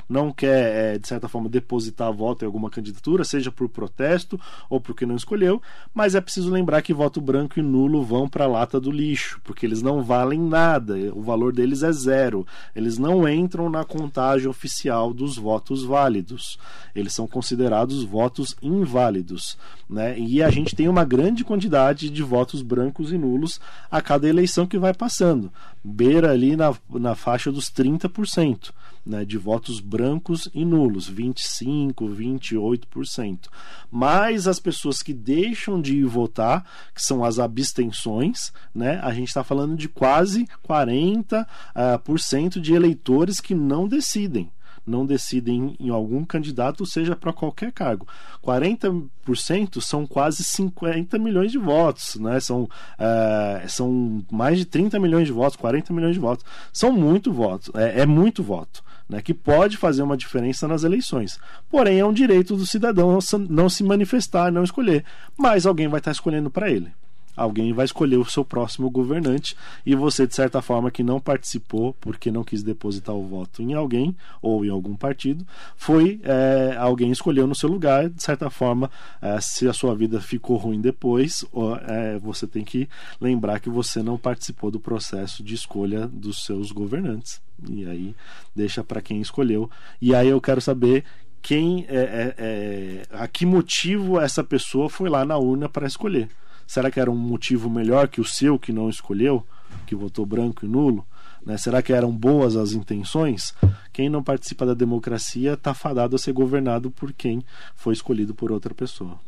[0.09, 4.81] não quer, é, de certa forma, depositar voto em alguma candidatura, seja por protesto ou
[4.81, 5.61] porque não escolheu,
[5.93, 9.39] mas é preciso lembrar que voto branco e nulo vão para a lata do lixo,
[9.43, 12.45] porque eles não valem nada, o valor deles é zero.
[12.75, 16.57] Eles não entram na contagem oficial dos votos válidos.
[16.95, 19.57] Eles são considerados votos inválidos.
[19.89, 20.17] Né?
[20.19, 24.65] E a gente tem uma grande quantidade de votos brancos e nulos a cada eleição
[24.65, 25.51] que vai passando.
[25.83, 28.71] Beira ali na, na faixa dos 30%.
[29.05, 33.47] né, de votos brancos e nulos, 25, 28%.
[33.89, 36.63] Mas as pessoas que deixam de ir votar,
[36.93, 42.61] que são as abstenções, né, a gente está falando de quase 40% uh, por cento
[42.61, 44.51] de eleitores que não decidem
[44.89, 48.08] não decidem em algum candidato, seja para qualquer cargo.
[48.43, 52.39] 40% são quase 50 milhões de votos, né?
[52.39, 56.45] são, é, são mais de 30 milhões de votos, 40 milhões de votos.
[56.73, 58.84] São muito votos, é, é muito voto.
[59.08, 61.39] Né, que pode fazer uma diferença nas eleições.
[61.67, 63.17] Porém, é um direito do cidadão
[63.49, 65.04] não se manifestar, não escolher.
[65.36, 66.93] Mas alguém vai estar escolhendo para ele
[67.35, 71.93] alguém vai escolher o seu próximo governante e você, de certa forma, que não participou
[71.99, 77.11] porque não quis depositar o voto em alguém ou em algum partido, foi é, alguém
[77.11, 78.09] escolheu no seu lugar.
[78.09, 78.89] De certa forma,
[79.21, 81.45] é, se a sua vida ficou ruim depois,
[81.87, 82.89] é, você tem que
[83.19, 87.41] lembrar que você não participou do processo de escolha dos seus governantes.
[87.67, 88.15] E aí
[88.55, 89.69] deixa para quem escolheu.
[90.01, 91.03] E aí eu quero saber
[91.41, 96.29] quem é, é, é, a que motivo essa pessoa foi lá na urna para escolher.
[96.69, 99.43] Será que era um motivo melhor que o seu que não escolheu,
[99.88, 101.03] que votou branco e nulo?
[101.43, 101.58] Né?
[101.58, 103.55] Será que eram boas as intenções?
[103.91, 107.43] Quem não participa da democracia está fadado a ser governado por quem
[107.75, 109.19] foi escolhido por outra pessoa.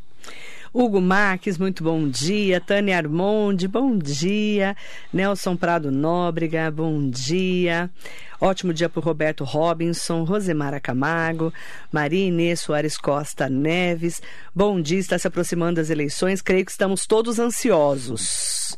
[0.74, 2.62] Hugo Marques, muito bom dia.
[2.62, 4.74] Tânia Armonde, bom dia.
[5.12, 7.90] Nelson Prado Nóbrega, bom dia.
[8.40, 11.54] Ótimo dia para Roberto Robinson, Rosemara Camargo,
[11.92, 14.22] Maria Inês Soares Costa Neves.
[14.56, 16.42] Bom dia, está se aproximando das eleições.
[16.42, 18.78] Creio que estamos todos ansiosos.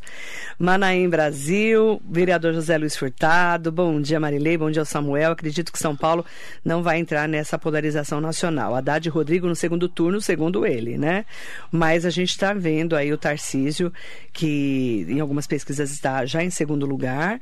[0.60, 5.32] Manaim Brasil, vereador José Luiz Furtado, bom dia Marilei, bom dia Samuel.
[5.32, 6.26] Acredito que São Paulo
[6.64, 8.76] não vai entrar nessa polarização nacional.
[8.76, 11.26] Haddad e Rodrigo no segundo turno, segundo ele, né?
[11.72, 13.92] Mas a gente está vendo aí o Tarcísio,
[14.32, 17.40] que em algumas pesquisas está já em segundo lugar,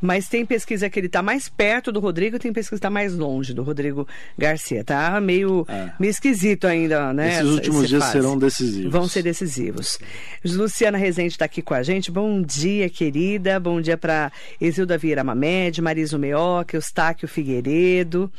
[0.00, 3.14] mas tem pesquisa que ele está mais perto do Rodrigo, tem pesquisa que está mais
[3.14, 4.82] longe do Rodrigo Garcia.
[4.84, 5.92] Tá meio, é.
[5.98, 7.34] meio esquisito ainda, né?
[7.34, 8.12] Esses últimos dias fase.
[8.12, 8.92] serão decisivos.
[8.92, 9.98] Vão ser decisivos.
[10.44, 12.10] Luciana Rezende está aqui com a gente.
[12.10, 13.58] Bom dia dia, querida.
[13.58, 18.30] Bom dia para Exilda Vieira Mamed, Marisa Meoca, Eustáquio Figueiredo.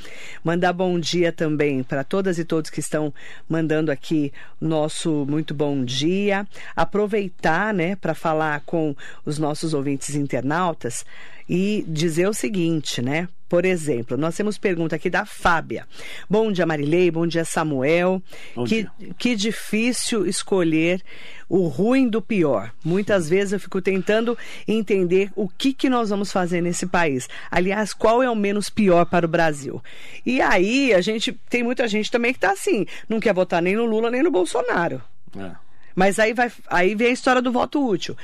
[0.44, 3.14] Mandar bom dia também para todas e todos que estão
[3.48, 6.48] mandando aqui nosso muito bom dia.
[6.76, 11.06] Aproveitar, né, para falar com os nossos ouvintes internautas
[11.48, 13.28] e dizer o seguinte, né?
[13.48, 15.88] Por exemplo, nós temos pergunta aqui da Fábia.
[16.28, 17.12] Bom dia, Marilei.
[17.12, 18.22] Bom dia, Samuel.
[18.56, 19.14] Bom que, dia.
[19.18, 21.02] que difícil escolher
[21.48, 22.72] o ruim do pior.
[22.84, 24.36] Muitas vezes eu fico tentando
[24.68, 27.30] entender o que, que nós vamos fazer nesse país.
[27.52, 29.82] Aliás, qual é o menos pior para o Brasil?
[30.26, 33.76] E aí, a gente tem muita gente também que está assim, não quer votar nem
[33.76, 35.02] no Lula nem no Bolsonaro.
[35.38, 35.52] É.
[35.94, 38.18] Mas aí, vai, aí vem a história do voto útil.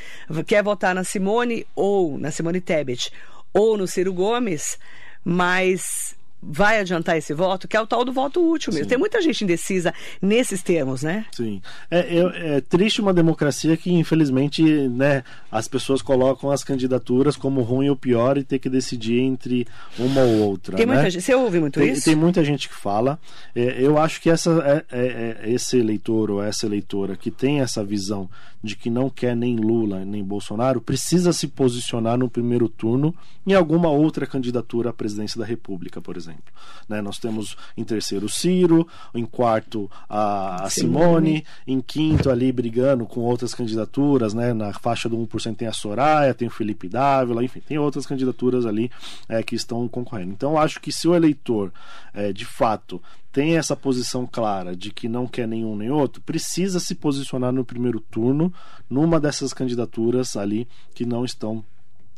[0.48, 3.12] Quer votar na Simone ou na Simone Tebet
[3.54, 4.78] ou no Ciro Gomes
[5.24, 8.86] mas vai adiantar esse voto, que é o tal do voto útil mesmo.
[8.86, 8.90] Sim.
[8.90, 11.26] Tem muita gente indecisa nesses termos, né?
[11.32, 11.62] Sim.
[11.90, 17.62] É, é, é, triste uma democracia que, infelizmente, né, as pessoas colocam as candidaturas como
[17.62, 19.68] ruim ou pior e ter que decidir entre
[20.00, 20.76] uma ou outra.
[20.76, 20.94] Tem né?
[20.94, 22.06] muita gente, você ouve muito tem, isso?
[22.06, 23.20] Tem muita gente que fala.
[23.56, 24.52] É, eu acho que essa,
[24.92, 28.30] é, é, é, esse eleitor ou essa eleitora que tem essa visão
[28.64, 33.14] de que não quer nem Lula nem Bolsonaro precisa se posicionar no primeiro turno
[33.46, 36.52] em alguma outra candidatura à presidência da República, por exemplo exemplo.
[36.88, 37.02] Né?
[37.02, 43.22] Nós temos em terceiro Ciro, em quarto a, a Simone, em quinto ali brigando com
[43.22, 44.54] outras candidaturas, né?
[44.54, 48.66] na faixa do 1% tem a Soraya, tem o Felipe Dávila, enfim, tem outras candidaturas
[48.66, 48.92] ali
[49.28, 50.32] é, que estão concorrendo.
[50.32, 51.72] Então, acho que se o eleitor,
[52.14, 56.80] é, de fato, tem essa posição clara de que não quer nenhum nem outro, precisa
[56.80, 58.54] se posicionar no primeiro turno
[58.90, 61.64] numa dessas candidaturas ali que não estão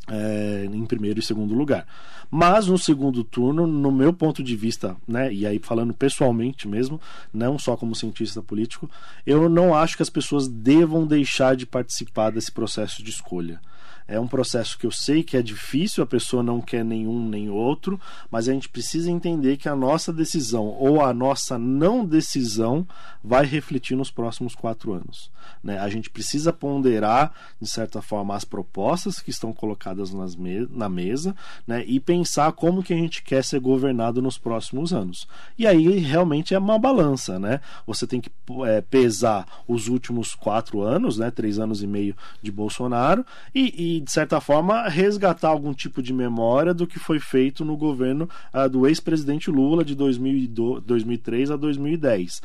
[0.08, 1.86] é, em primeiro e segundo lugar.
[2.30, 7.00] Mas no segundo turno, no meu ponto de vista, né, e aí falando pessoalmente mesmo,
[7.32, 8.90] não só como cientista político,
[9.26, 13.60] eu não acho que as pessoas devam deixar de participar desse processo de escolha.
[14.06, 17.48] É um processo que eu sei que é difícil, a pessoa não quer nenhum nem
[17.48, 17.98] outro,
[18.30, 22.86] mas a gente precisa entender que a nossa decisão ou a nossa não decisão
[23.22, 25.30] vai refletir nos próximos quatro anos.
[25.62, 25.78] Né?
[25.78, 30.88] A gente precisa ponderar, de certa forma, as propostas que estão colocadas nas me na
[30.88, 31.34] mesa
[31.66, 31.82] né?
[31.86, 35.26] e pensar como que a gente quer ser governado nos próximos anos.
[35.58, 37.38] E aí realmente é uma balança.
[37.38, 37.60] Né?
[37.86, 38.30] Você tem que
[38.66, 41.30] é, pesar os últimos quatro anos, né?
[41.30, 46.12] três anos e meio de Bolsonaro, e, e de certa forma, resgatar algum tipo de
[46.12, 51.56] memória do que foi feito no governo uh, do ex-presidente Lula de 2002, 2003 a
[51.56, 52.40] 2010.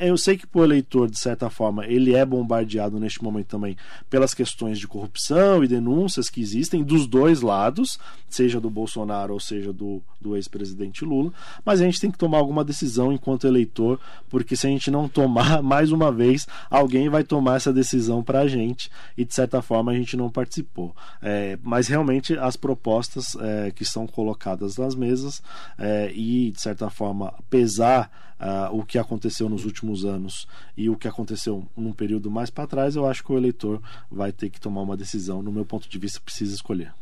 [0.00, 3.76] Eu sei que, o eleitor, de certa forma, ele é bombardeado neste momento também
[4.08, 9.40] pelas questões de corrupção e denúncias que existem dos dois lados, seja do Bolsonaro ou
[9.40, 11.32] seja do, do ex-presidente Lula,
[11.64, 15.08] mas a gente tem que tomar alguma decisão enquanto eleitor, porque se a gente não
[15.08, 19.60] tomar, mais uma vez, alguém vai tomar essa decisão para a gente e, de certa
[19.60, 20.81] forma, a gente não participou.
[21.20, 25.42] É, mas realmente as propostas é, que são colocadas nas mesas
[25.78, 28.10] é, e, de certa forma, pesar
[28.42, 32.66] uh, o que aconteceu nos últimos anos e o que aconteceu num período mais para
[32.66, 33.80] trás, eu acho que o eleitor
[34.10, 35.42] vai ter que tomar uma decisão.
[35.42, 36.92] No meu ponto de vista, precisa escolher.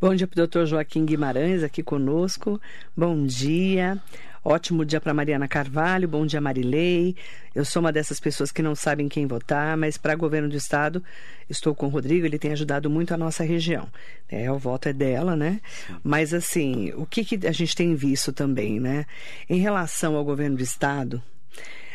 [0.00, 2.60] Bom dia para o doutor Joaquim Guimarães aqui conosco.
[2.96, 4.02] Bom dia.
[4.46, 7.16] Ótimo dia para Mariana Carvalho, bom dia Marilei.
[7.54, 11.02] Eu sou uma dessas pessoas que não sabem quem votar, mas para governo do estado
[11.48, 13.88] estou com o Rodrigo, ele tem ajudado muito a nossa região.
[14.28, 15.62] É, o voto é dela, né?
[16.02, 19.06] Mas assim, o que, que a gente tem visto também, né?
[19.48, 21.22] Em relação ao governo do estado,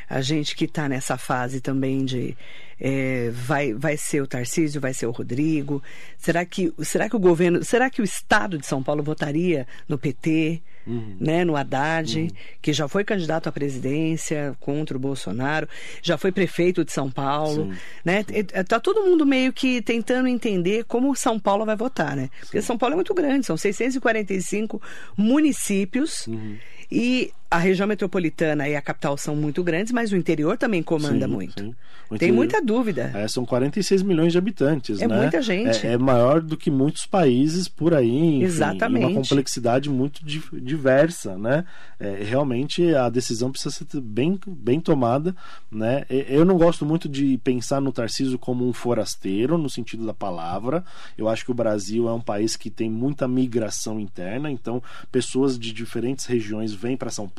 [0.09, 2.35] a gente que está nessa fase também de
[2.79, 5.83] é, vai, vai ser o Tarcísio, vai ser o Rodrigo.
[6.17, 9.99] Será que, será que o governo, será que o Estado de São Paulo votaria no
[9.99, 10.63] PT?
[10.87, 11.17] Uhum.
[11.19, 12.27] Né, no Haddad, uhum.
[12.61, 15.67] que já foi candidato à presidência contra o Bolsonaro,
[16.01, 17.77] já foi prefeito de São Paulo, Sim.
[18.03, 18.23] né?
[18.67, 22.29] Tá todo mundo meio que tentando entender como São Paulo vai votar, né?
[22.39, 24.81] Porque São Paulo é muito grande, são 645
[25.15, 26.25] municípios.
[26.25, 26.57] Uhum.
[26.91, 31.25] E a região metropolitana e a capital são muito grandes, mas o interior também comanda
[31.25, 31.63] sim, muito.
[31.63, 31.75] Sim.
[32.17, 33.11] Tem muita dúvida.
[33.13, 35.15] É, são 46 milhões de habitantes, é né?
[35.15, 35.85] muita gente.
[35.85, 38.37] É, é, maior do que muitos países por aí.
[38.37, 39.05] Enfim, Exatamente.
[39.05, 41.65] uma complexidade muito diversa, né?
[41.99, 45.35] É, realmente a decisão precisa ser bem, bem tomada,
[45.71, 46.05] né?
[46.09, 50.83] Eu não gosto muito de pensar no Tarcísio como um forasteiro, no sentido da palavra.
[51.15, 54.81] Eu acho que o Brasil é um país que tem muita migração interna, então
[55.11, 57.38] pessoas de diferentes regiões vêm para São Paulo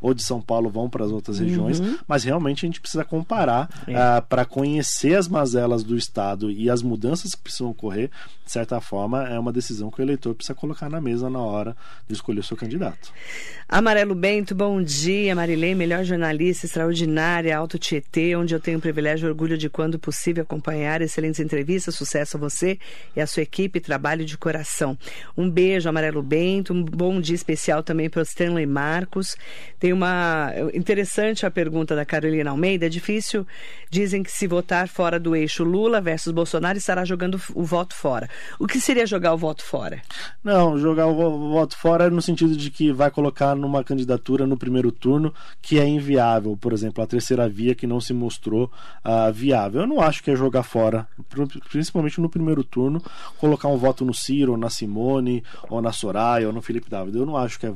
[0.00, 1.98] ou de São Paulo vão para as outras regiões, uhum.
[2.06, 3.92] mas realmente a gente precisa comparar é.
[3.92, 8.10] uh, ah, para conhecer as mazelas do Estado e as mudanças que precisam ocorrer.
[8.44, 11.76] De certa forma, é uma decisão que o eleitor precisa colocar na mesa na hora
[12.06, 13.12] de escolher o seu candidato.
[13.68, 15.34] Amarelo Bento, bom dia.
[15.34, 19.98] Marilei, melhor jornalista, extraordinária, Alto Tietê, onde eu tenho o privilégio e orgulho de, quando
[19.98, 21.94] possível, acompanhar excelentes entrevistas.
[21.94, 22.78] Sucesso a você
[23.16, 24.98] e a sua equipe, trabalho de coração.
[25.36, 26.74] Um beijo, Amarelo Bento.
[26.74, 29.31] Um bom dia especial também para o Stanley Marcos.
[29.78, 30.52] Tem uma.
[30.74, 32.86] Interessante a pergunta da Carolina Almeida.
[32.86, 33.46] É difícil,
[33.90, 38.28] dizem que se votar fora do eixo Lula versus Bolsonaro estará jogando o voto fora.
[38.58, 40.00] O que seria jogar o voto fora?
[40.42, 44.92] Não, jogar o voto fora no sentido de que vai colocar numa candidatura no primeiro
[44.92, 48.70] turno que é inviável, por exemplo, a terceira via que não se mostrou
[49.04, 49.82] uh, viável.
[49.82, 51.06] Eu não acho que é jogar fora,
[51.70, 53.02] principalmente no primeiro turno,
[53.38, 57.16] colocar um voto no Ciro, ou na Simone, ou na Soraya, ou no Felipe David.
[57.16, 57.72] Eu não acho que é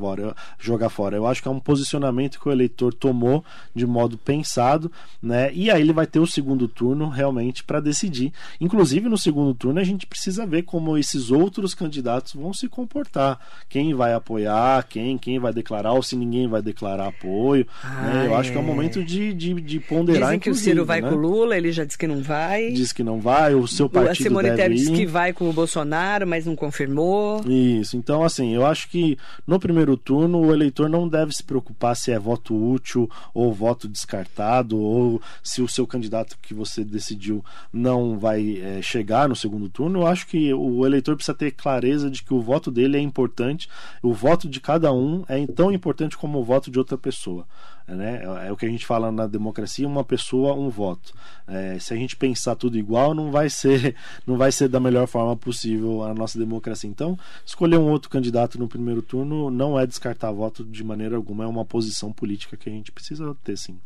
[0.59, 1.17] jogar fora.
[1.17, 3.45] Eu acho que é um posicionamento que o eleitor tomou
[3.75, 4.91] de modo pensado,
[5.23, 5.51] né?
[5.53, 8.33] E aí ele vai ter o segundo turno realmente para decidir.
[8.61, 13.39] Inclusive no segundo turno a gente precisa ver como esses outros candidatos vão se comportar,
[13.69, 17.67] quem vai apoiar, quem, quem vai declarar ou se ninguém vai declarar apoio.
[17.83, 18.27] Ah, né?
[18.27, 18.37] Eu é.
[18.37, 20.29] acho que é o momento de, de, de ponderar.
[20.29, 21.09] Dizem que o Ciro vai né?
[21.09, 22.71] com o Lula, ele já disse que não vai.
[22.73, 25.53] Diz que não vai, o seu partido A Simone Tebet disse que vai com o
[25.53, 27.41] Bolsonaro, mas não confirmou.
[27.47, 29.17] Isso, então assim, eu acho que
[29.47, 33.89] no primeiro turno o eleitor não deve se preocupar se é voto útil ou voto
[33.89, 39.69] descartado ou se o seu candidato que você decidiu não vai é, chegar no segundo
[39.69, 40.01] turno.
[40.01, 43.69] Eu acho que o eleitor precisa ter clareza de que o voto dele é importante,
[44.03, 47.47] o voto de cada um é tão importante como o voto de outra pessoa.
[47.87, 48.23] Né?
[48.47, 51.13] É o que a gente fala na democracia, uma pessoa, um voto.
[51.47, 53.95] É, se a gente pensar tudo igual, não vai ser,
[54.27, 56.91] não vai ser da melhor forma possível a nossa democracia.
[56.91, 61.45] Então, escolher um outro candidato no primeiro turno não é descartar voto de maneira alguma,
[61.45, 63.79] é uma posição política que a gente precisa ter sim.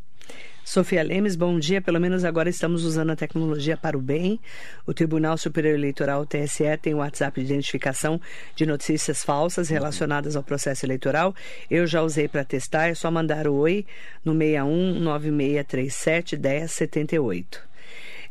[0.71, 1.83] Sofia Lemes, bom dia.
[1.83, 4.39] Pelo menos agora estamos usando a tecnologia para o bem.
[4.87, 8.21] O Tribunal Superior Eleitoral, TSE, tem o WhatsApp de identificação
[8.55, 11.35] de notícias falsas relacionadas ao processo eleitoral.
[11.69, 13.85] Eu já usei para testar, é só mandar o oi
[14.25, 17.70] no 61 9637 1078.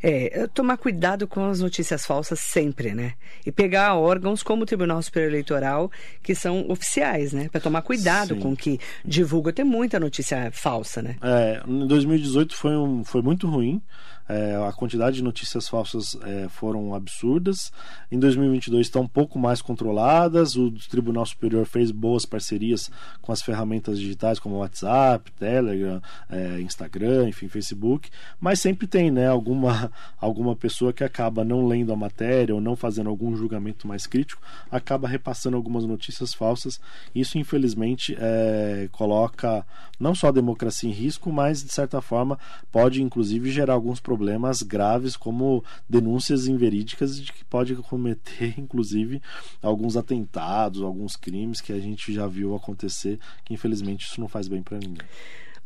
[0.02, 3.14] É, tomar cuidado com as notícias falsas sempre, né?
[3.44, 5.90] E pegar órgãos como o Tribunal Superior Eleitoral,
[6.22, 7.48] que são oficiais, né?
[7.50, 8.40] Para tomar cuidado Sim.
[8.40, 9.52] com que divulga.
[9.52, 11.16] Tem muita notícia falsa, né?
[11.22, 13.82] É, em 2018 foi, um, foi muito ruim.
[14.30, 17.72] É, a quantidade de notícias falsas é, foram absurdas.
[18.12, 20.54] Em 2022 estão um pouco mais controladas.
[20.54, 22.88] O Tribunal Superior fez boas parcerias
[23.20, 28.08] com as ferramentas digitais como WhatsApp, Telegram, é, Instagram, enfim, Facebook.
[28.38, 32.76] Mas sempre tem, né, alguma alguma pessoa que acaba não lendo a matéria ou não
[32.76, 36.80] fazendo algum julgamento mais crítico, acaba repassando algumas notícias falsas.
[37.14, 39.64] Isso, infelizmente, é, coloca
[39.98, 42.38] não só a democracia em risco, mas, de certa forma,
[42.72, 49.20] pode inclusive gerar alguns problemas graves, como denúncias inverídicas de que pode cometer, inclusive,
[49.62, 54.48] alguns atentados, alguns crimes que a gente já viu acontecer, que infelizmente isso não faz
[54.48, 55.06] bem para ninguém.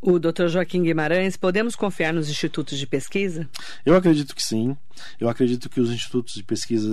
[0.06, 0.48] O Dr.
[0.48, 3.48] Joaquim Guimarães, podemos confiar nos institutos de pesquisa?
[3.86, 4.76] Eu acredito que sim.
[5.20, 6.88] Eu acredito que os institutos de pesquisa,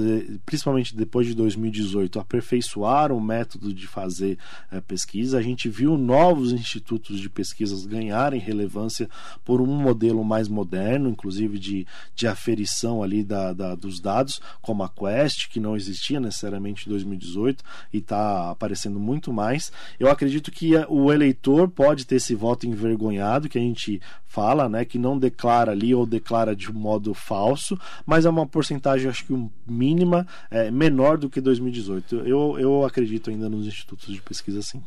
[0.46, 4.38] principalmente depois de 2018, aperfeiçoaram o método de fazer
[4.72, 5.38] é, pesquisa.
[5.38, 9.10] A gente viu novos institutos de pesquisas ganharem relevância
[9.44, 14.84] por um modelo mais moderno, inclusive de, de aferição ali da, da dos dados, como
[14.84, 19.72] a Quest, que não existia necessariamente em 2018 e está aparecendo muito mais.
[20.00, 24.86] Eu acredito que o eleitor pode ter esse voto envergonhado que a gente fala, né,
[24.86, 29.50] que não declara ali ou declara de modo falso, mas é uma porcentagem, acho que
[29.68, 32.16] mínima, é, menor do que 2018.
[32.28, 34.82] Eu, eu acredito ainda nos institutos de pesquisa, sim.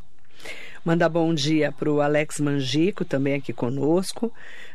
[0.84, 4.32] Mandar bom dia para o Alex Mangico, também aqui conosco,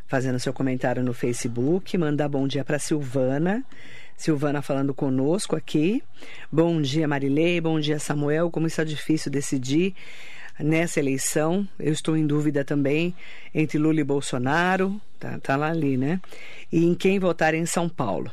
[0.08, 1.96] fazendo seu comentário no Facebook.
[1.98, 3.64] Mandar bom dia para Silvana.
[4.18, 6.04] Silvana falando conosco aqui.
[6.52, 7.62] Bom dia, Marilei.
[7.62, 8.50] Bom dia, Samuel.
[8.50, 9.96] Como está difícil decidir
[10.60, 11.68] nessa eleição.
[11.80, 13.16] Eu estou em dúvida também
[13.53, 16.20] entre Lula e Bolsonaro, tá, tá lá ali, né?
[16.72, 18.32] E em quem votar em São Paulo.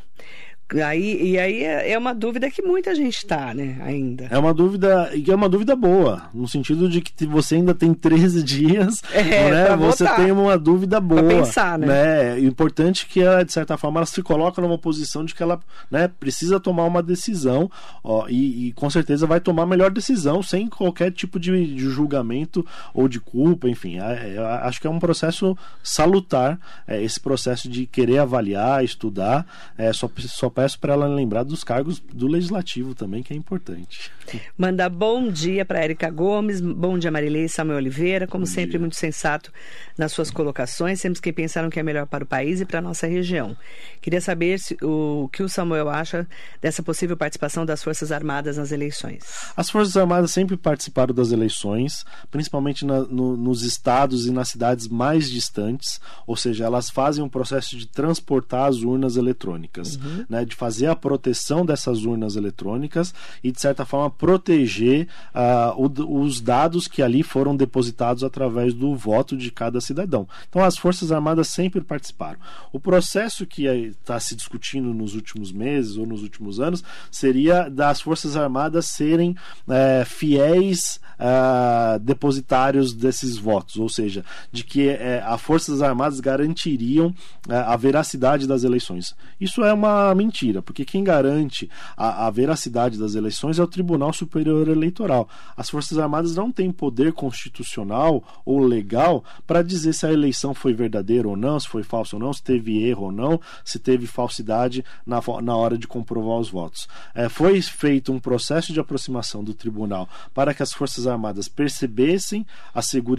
[0.85, 4.27] Aí, e aí é, é uma dúvida que muita gente está, né, ainda.
[4.29, 7.95] É uma dúvida, e é uma dúvida boa, no sentido de que você ainda tem
[7.95, 9.77] 13 dias, é, né?
[9.77, 10.17] Você votar.
[10.17, 11.23] tem uma dúvida boa.
[11.23, 11.87] Pra pensar, né?
[11.87, 12.39] né?
[12.39, 15.61] É importante que ela, de certa forma, ela se coloca numa posição de que ela
[15.89, 17.71] né, precisa tomar uma decisão,
[18.03, 21.89] ó, e, e, com certeza vai tomar a melhor decisão sem qualquer tipo de, de
[21.89, 23.99] julgamento ou de culpa, enfim.
[23.99, 26.59] É, acho que é um processo salutar,
[26.89, 29.47] é, esse processo de querer avaliar, estudar,
[29.79, 34.11] é, só, só peço para ela lembrar dos cargos do legislativo também, que é importante.
[34.57, 38.71] Manda bom dia para Érica Gomes, bom dia Marilei e Samuel Oliveira, como bom sempre,
[38.71, 38.81] dia.
[38.81, 39.53] muito sensato
[39.99, 42.83] nas suas colocações, sempre quem pensaram que é melhor para o país e para a
[42.83, 43.55] nossa região.
[44.01, 46.27] Queria saber se, o que o Samuel acha
[46.63, 49.25] dessa possível participação das Forças Armadas nas eleições.
[49.55, 54.89] As Forças Armadas sempre participaram das eleições, principalmente na, no, nos estados e nas cidades
[54.89, 60.25] mais distantes, ou seja, elas fazem um processo de transportar as urnas eletrônicas, uhum.
[60.31, 66.23] né, de fazer a proteção dessas urnas eletrônicas e, de certa forma, proteger uh, o,
[66.23, 70.29] os dados que ali foram depositados através do voto de cada cidadão.
[70.49, 72.39] Então, as Forças Armadas sempre participaram.
[72.73, 78.01] O processo que está se discutindo nos últimos meses ou nos últimos anos seria das
[78.01, 85.41] Forças Armadas serem uh, fiéis uh, depositários desses votos, ou seja, de que uh, as
[85.41, 87.15] Forças Armadas garantiriam
[87.49, 89.15] a veracidade das eleições.
[89.41, 93.67] Isso é uma mentira mentira, porque quem garante a, a veracidade das eleições é o
[93.67, 95.29] Tribunal Superior Eleitoral.
[95.57, 100.75] As Forças Armadas não têm poder constitucional ou legal para dizer se a eleição foi
[100.75, 104.07] verdadeira ou não, se foi falsa ou não, se teve erro ou não, se teve
[104.07, 106.87] falsidade na, na hora de comprovar os votos.
[107.15, 112.47] É, foi feito um processo de aproximação do tribunal para que as Forças Armadas percebessem
[112.75, 113.17] a segurança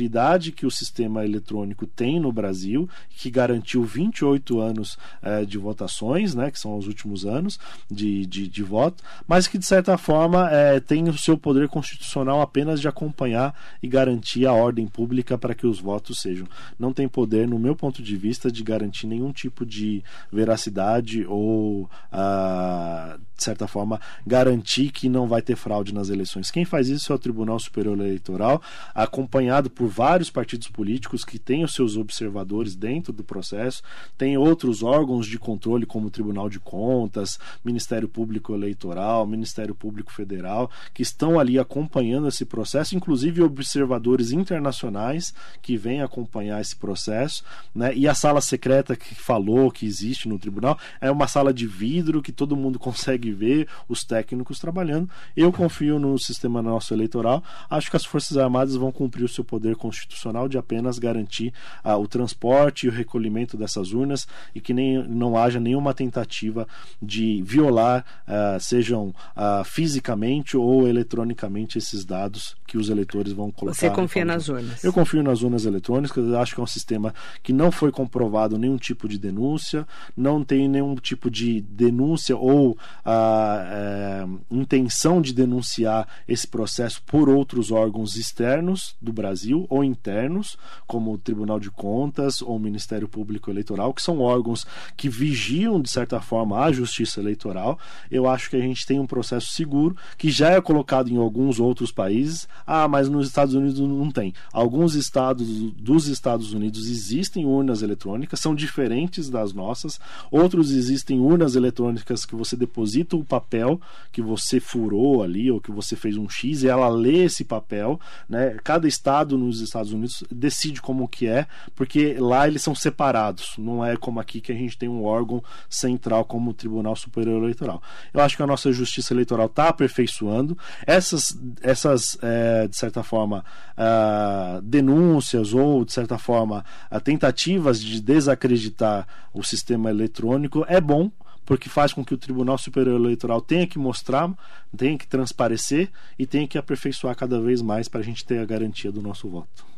[0.56, 6.52] que o sistema eletrônico tem no Brasil, que garantiu 28 anos é, de votações, né,
[6.52, 10.50] que são os últimos últimos anos de, de, de voto, mas que de certa forma
[10.52, 15.56] é, tem o seu poder constitucional apenas de acompanhar e garantir a ordem pública para
[15.56, 16.48] que os votos sejam.
[16.78, 21.90] Não tem poder, no meu ponto de vista, de garantir nenhum tipo de veracidade ou,
[22.12, 26.52] ah, de certa forma, garantir que não vai ter fraude nas eleições.
[26.52, 28.62] Quem faz isso é o Tribunal Superior Eleitoral,
[28.94, 33.82] acompanhado por vários partidos políticos que têm os seus observadores dentro do processo,
[34.18, 39.76] tem outros órgãos de controle, como o Tribunal de Contas Contas, Ministério Público Eleitoral, Ministério
[39.76, 45.32] Público Federal, que estão ali acompanhando esse processo, inclusive observadores internacionais
[45.62, 47.44] que vêm acompanhar esse processo,
[47.76, 47.94] né?
[47.96, 52.20] E a sala secreta que falou que existe no tribunal é uma sala de vidro
[52.20, 55.08] que todo mundo consegue ver os técnicos trabalhando.
[55.36, 57.44] Eu confio no sistema nosso eleitoral.
[57.70, 61.96] Acho que as Forças Armadas vão cumprir o seu poder constitucional de apenas garantir ah,
[61.96, 66.68] o transporte e o recolhimento dessas urnas e que nem, não haja nenhuma tentativa
[67.02, 73.74] de violar, uh, sejam uh, fisicamente ou eletronicamente, esses dados que os eleitores vão colocar.
[73.74, 74.84] Você confia nas urnas?
[74.84, 78.58] Eu confio nas urnas eletrônicas, eu acho que é um sistema que não foi comprovado
[78.58, 85.34] nenhum tipo de denúncia, não tem nenhum tipo de denúncia ou a é, intenção de
[85.34, 91.72] denunciar esse processo por outros órgãos externos do Brasil ou internos, como o Tribunal de
[91.72, 96.72] Contas ou o Ministério Público Eleitoral, que são órgãos que vigiam, de certa forma, a
[96.72, 97.80] justiça eleitoral.
[98.12, 101.60] Eu acho que a gente tem um processo seguro que já é colocado em alguns
[101.60, 102.48] outros países.
[102.70, 104.34] Ah, mas nos Estados Unidos não tem.
[104.52, 109.98] Alguns estados dos Estados Unidos existem urnas eletrônicas, são diferentes das nossas.
[110.30, 113.80] Outros existem urnas eletrônicas que você deposita o papel
[114.12, 118.00] que você furou ali ou que você fez um X e ela lê esse papel,
[118.28, 118.58] né?
[118.64, 123.86] Cada estado nos Estados Unidos decide como que é, porque lá eles são separados, não
[123.86, 127.82] é como aqui que a gente tem um órgão central como o Tribunal Superior Eleitoral.
[128.14, 133.44] Eu acho que a nossa justiça eleitoral está aperfeiçoando essas, essas é, de certa forma,
[133.78, 141.12] uh, denúncias ou de certa forma uh, tentativas de desacreditar o sistema eletrônico é bom
[141.46, 144.30] porque faz com que o Tribunal Superior Eleitoral tenha que mostrar,
[144.76, 145.90] tenha que transparecer
[146.20, 149.30] e tenha que aperfeiçoar cada vez mais para a gente ter a garantia do nosso
[149.30, 149.77] voto.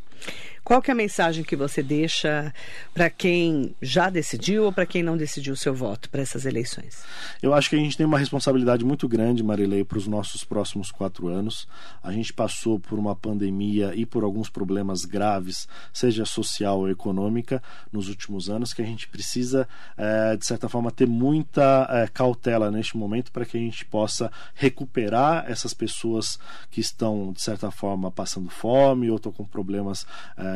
[0.63, 2.53] Qual que é a mensagem que você deixa
[2.93, 7.03] para quem já decidiu ou para quem não decidiu o seu voto para essas eleições?
[7.41, 10.91] Eu acho que a gente tem uma responsabilidade muito grande, Marilei, para os nossos próximos
[10.91, 11.67] quatro anos.
[12.03, 17.61] A gente passou por uma pandemia e por alguns problemas graves, seja social ou econômica,
[17.91, 22.69] nos últimos anos, que a gente precisa, é, de certa forma, ter muita é, cautela
[22.69, 26.39] neste momento para que a gente possa recuperar essas pessoas
[26.69, 30.05] que estão, de certa forma, passando fome ou estão com problemas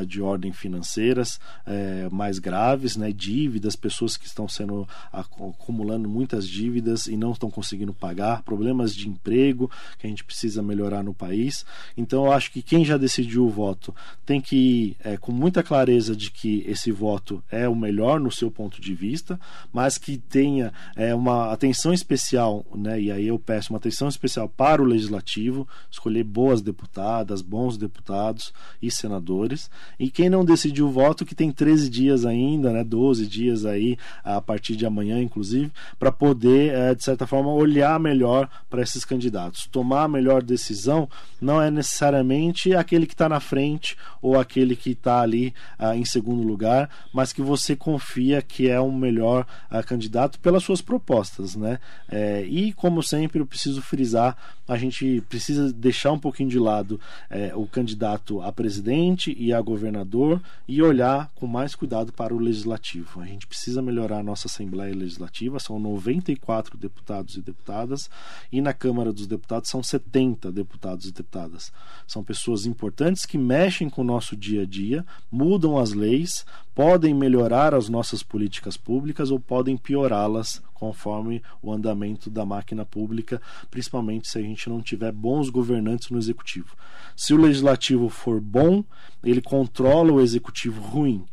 [0.02, 6.48] uh, de ordem financeiras uh, mais graves, né, dívidas, pessoas que estão sendo acumulando muitas
[6.48, 11.14] dívidas e não estão conseguindo pagar, problemas de emprego que a gente precisa melhorar no
[11.14, 11.66] país.
[11.96, 13.94] Então, eu acho que quem já decidiu o voto
[14.26, 18.32] tem que ir é, com muita clareza de que esse voto é o melhor no
[18.32, 19.40] seu ponto de vista,
[19.72, 24.48] mas que tenha é, uma atenção especial, né, e aí eu peço uma atenção especial
[24.50, 30.92] para o legislativo, escolher boas deputadas, bons deputados e senadores e quem não decidiu o
[30.92, 35.72] voto, que tem 13 dias ainda, né, 12 dias aí, a partir de amanhã, inclusive,
[36.00, 39.68] para poder, é, de certa forma, olhar melhor para esses candidatos.
[39.68, 41.08] Tomar a melhor decisão
[41.42, 46.06] não é necessariamente aquele que está na frente ou aquele que está ali ah, em
[46.06, 50.82] segundo lugar, mas que você confia que é o um melhor ah, candidato pelas suas
[50.82, 51.80] propostas, né?
[52.10, 57.00] É, e como sempre, eu preciso frisar, a gente precisa deixar um pouquinho de lado
[57.30, 59.62] é, o candidato a presidente e a
[60.68, 63.22] e olhar com mais cuidado para o legislativo.
[63.22, 68.10] A gente precisa melhorar a nossa Assembleia Legislativa, são 94 deputados e deputadas,
[68.52, 71.72] e na Câmara dos Deputados são 70 deputados e deputadas.
[72.08, 77.14] São pessoas importantes que mexem com o nosso dia a dia, mudam as leis, podem
[77.14, 84.28] melhorar as nossas políticas públicas ou podem piorá-las conforme o andamento da máquina pública, principalmente
[84.28, 86.76] se a gente não tiver bons governantes no executivo.
[87.16, 88.84] Se o legislativo for bom,
[89.24, 91.24] ele controla o executivo ruim.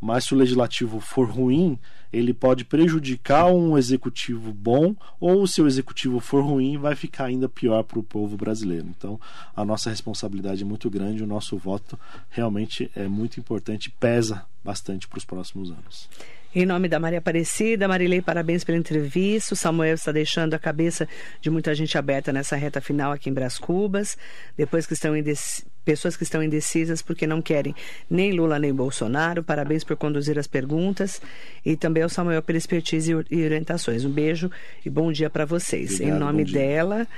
[0.00, 1.78] Mas se o legislativo for ruim,
[2.10, 7.46] ele pode prejudicar um executivo bom, ou se o executivo for ruim, vai ficar ainda
[7.46, 8.86] pior para o povo brasileiro.
[8.86, 9.20] Então,
[9.54, 11.98] a nossa responsabilidade é muito grande, o nosso voto
[12.30, 16.08] realmente é muito importante, pesa bastante para os próximos anos.
[16.56, 19.54] Em nome da Maria Aparecida, Marilei, parabéns pela entrevista.
[19.54, 21.08] O Samuel está deixando a cabeça
[21.40, 24.16] de muita gente aberta nessa reta final aqui em Bras Cubas.
[24.56, 25.36] Depois que estão indec...
[25.84, 27.74] pessoas que estão indecisas porque não querem
[28.08, 29.42] nem Lula nem Bolsonaro.
[29.42, 31.20] Parabéns por conduzir as perguntas
[31.66, 34.04] e também ao Samuel pela expertise e orientações.
[34.04, 34.48] Um beijo
[34.86, 35.94] e bom dia para vocês.
[35.94, 37.08] Obrigado, em nome dela,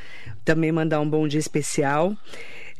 [0.46, 2.16] também mandar um bom dia especial.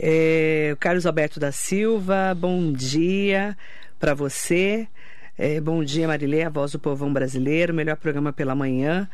[0.01, 3.55] É, Carlos Alberto da Silva, bom dia
[4.01, 4.89] para você.
[5.39, 9.09] É, bom dia, Marilê, a voz do povão brasileiro, melhor programa pela manhã.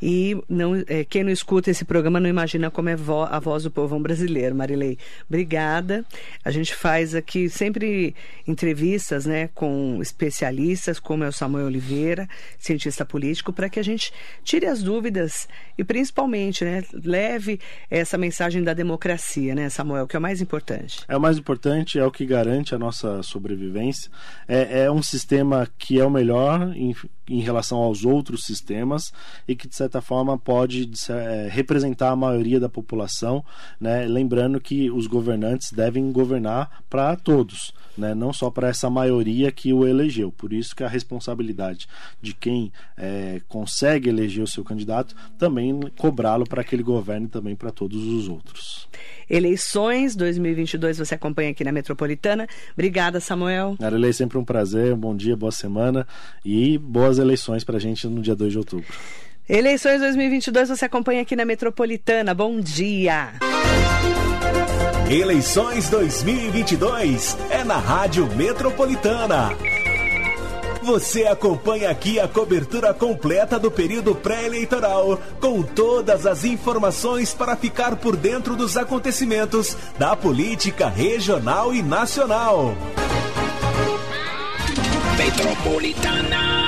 [0.00, 3.62] E não, é, quem não escuta esse programa não imagina como é vo a voz
[3.62, 4.54] do povão brasileiro.
[4.54, 6.04] Marilei, obrigada.
[6.44, 8.14] A gente faz aqui sempre
[8.46, 12.28] entrevistas né, com especialistas, como é o Samuel Oliveira,
[12.58, 18.62] cientista político, para que a gente tire as dúvidas e principalmente né, leve essa mensagem
[18.62, 21.04] da democracia, né, Samuel, que é o mais importante.
[21.08, 24.10] É o mais importante, é o que garante a nossa sobrevivência.
[24.46, 26.94] É, é um sistema que é o melhor em,
[27.28, 29.12] em relação aos outros sistemas
[29.46, 33.44] e que, de certa forma, pode é, representar a maioria da população,
[33.80, 34.06] né?
[34.06, 37.72] lembrando que os governantes devem governar para todos.
[37.96, 40.32] Né, não só para essa maioria que o elegeu.
[40.32, 41.86] Por isso que a responsabilidade
[42.20, 47.54] de quem é, consegue eleger o seu candidato também cobrá-lo para que ele governe também
[47.54, 48.88] para todos os outros.
[49.30, 52.48] Eleições 2022 você acompanha aqui na Metropolitana.
[52.72, 53.76] Obrigada, Samuel.
[53.80, 56.04] Arelei, sempre um prazer, um bom dia, boa semana
[56.44, 58.92] e boas eleições para a gente no dia 2 de outubro.
[59.48, 62.32] Eleições 2022 você acompanha aqui na Metropolitana.
[62.32, 63.32] Bom dia.
[65.10, 69.50] Eleições 2022 é na Rádio Metropolitana.
[70.82, 77.96] Você acompanha aqui a cobertura completa do período pré-eleitoral, com todas as informações para ficar
[77.96, 82.74] por dentro dos acontecimentos da política regional e nacional.
[85.18, 86.63] Metropolitana.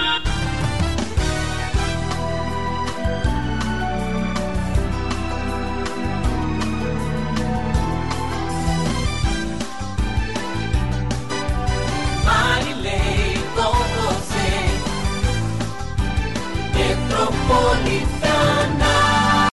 [17.57, 18.06] Metropolitana.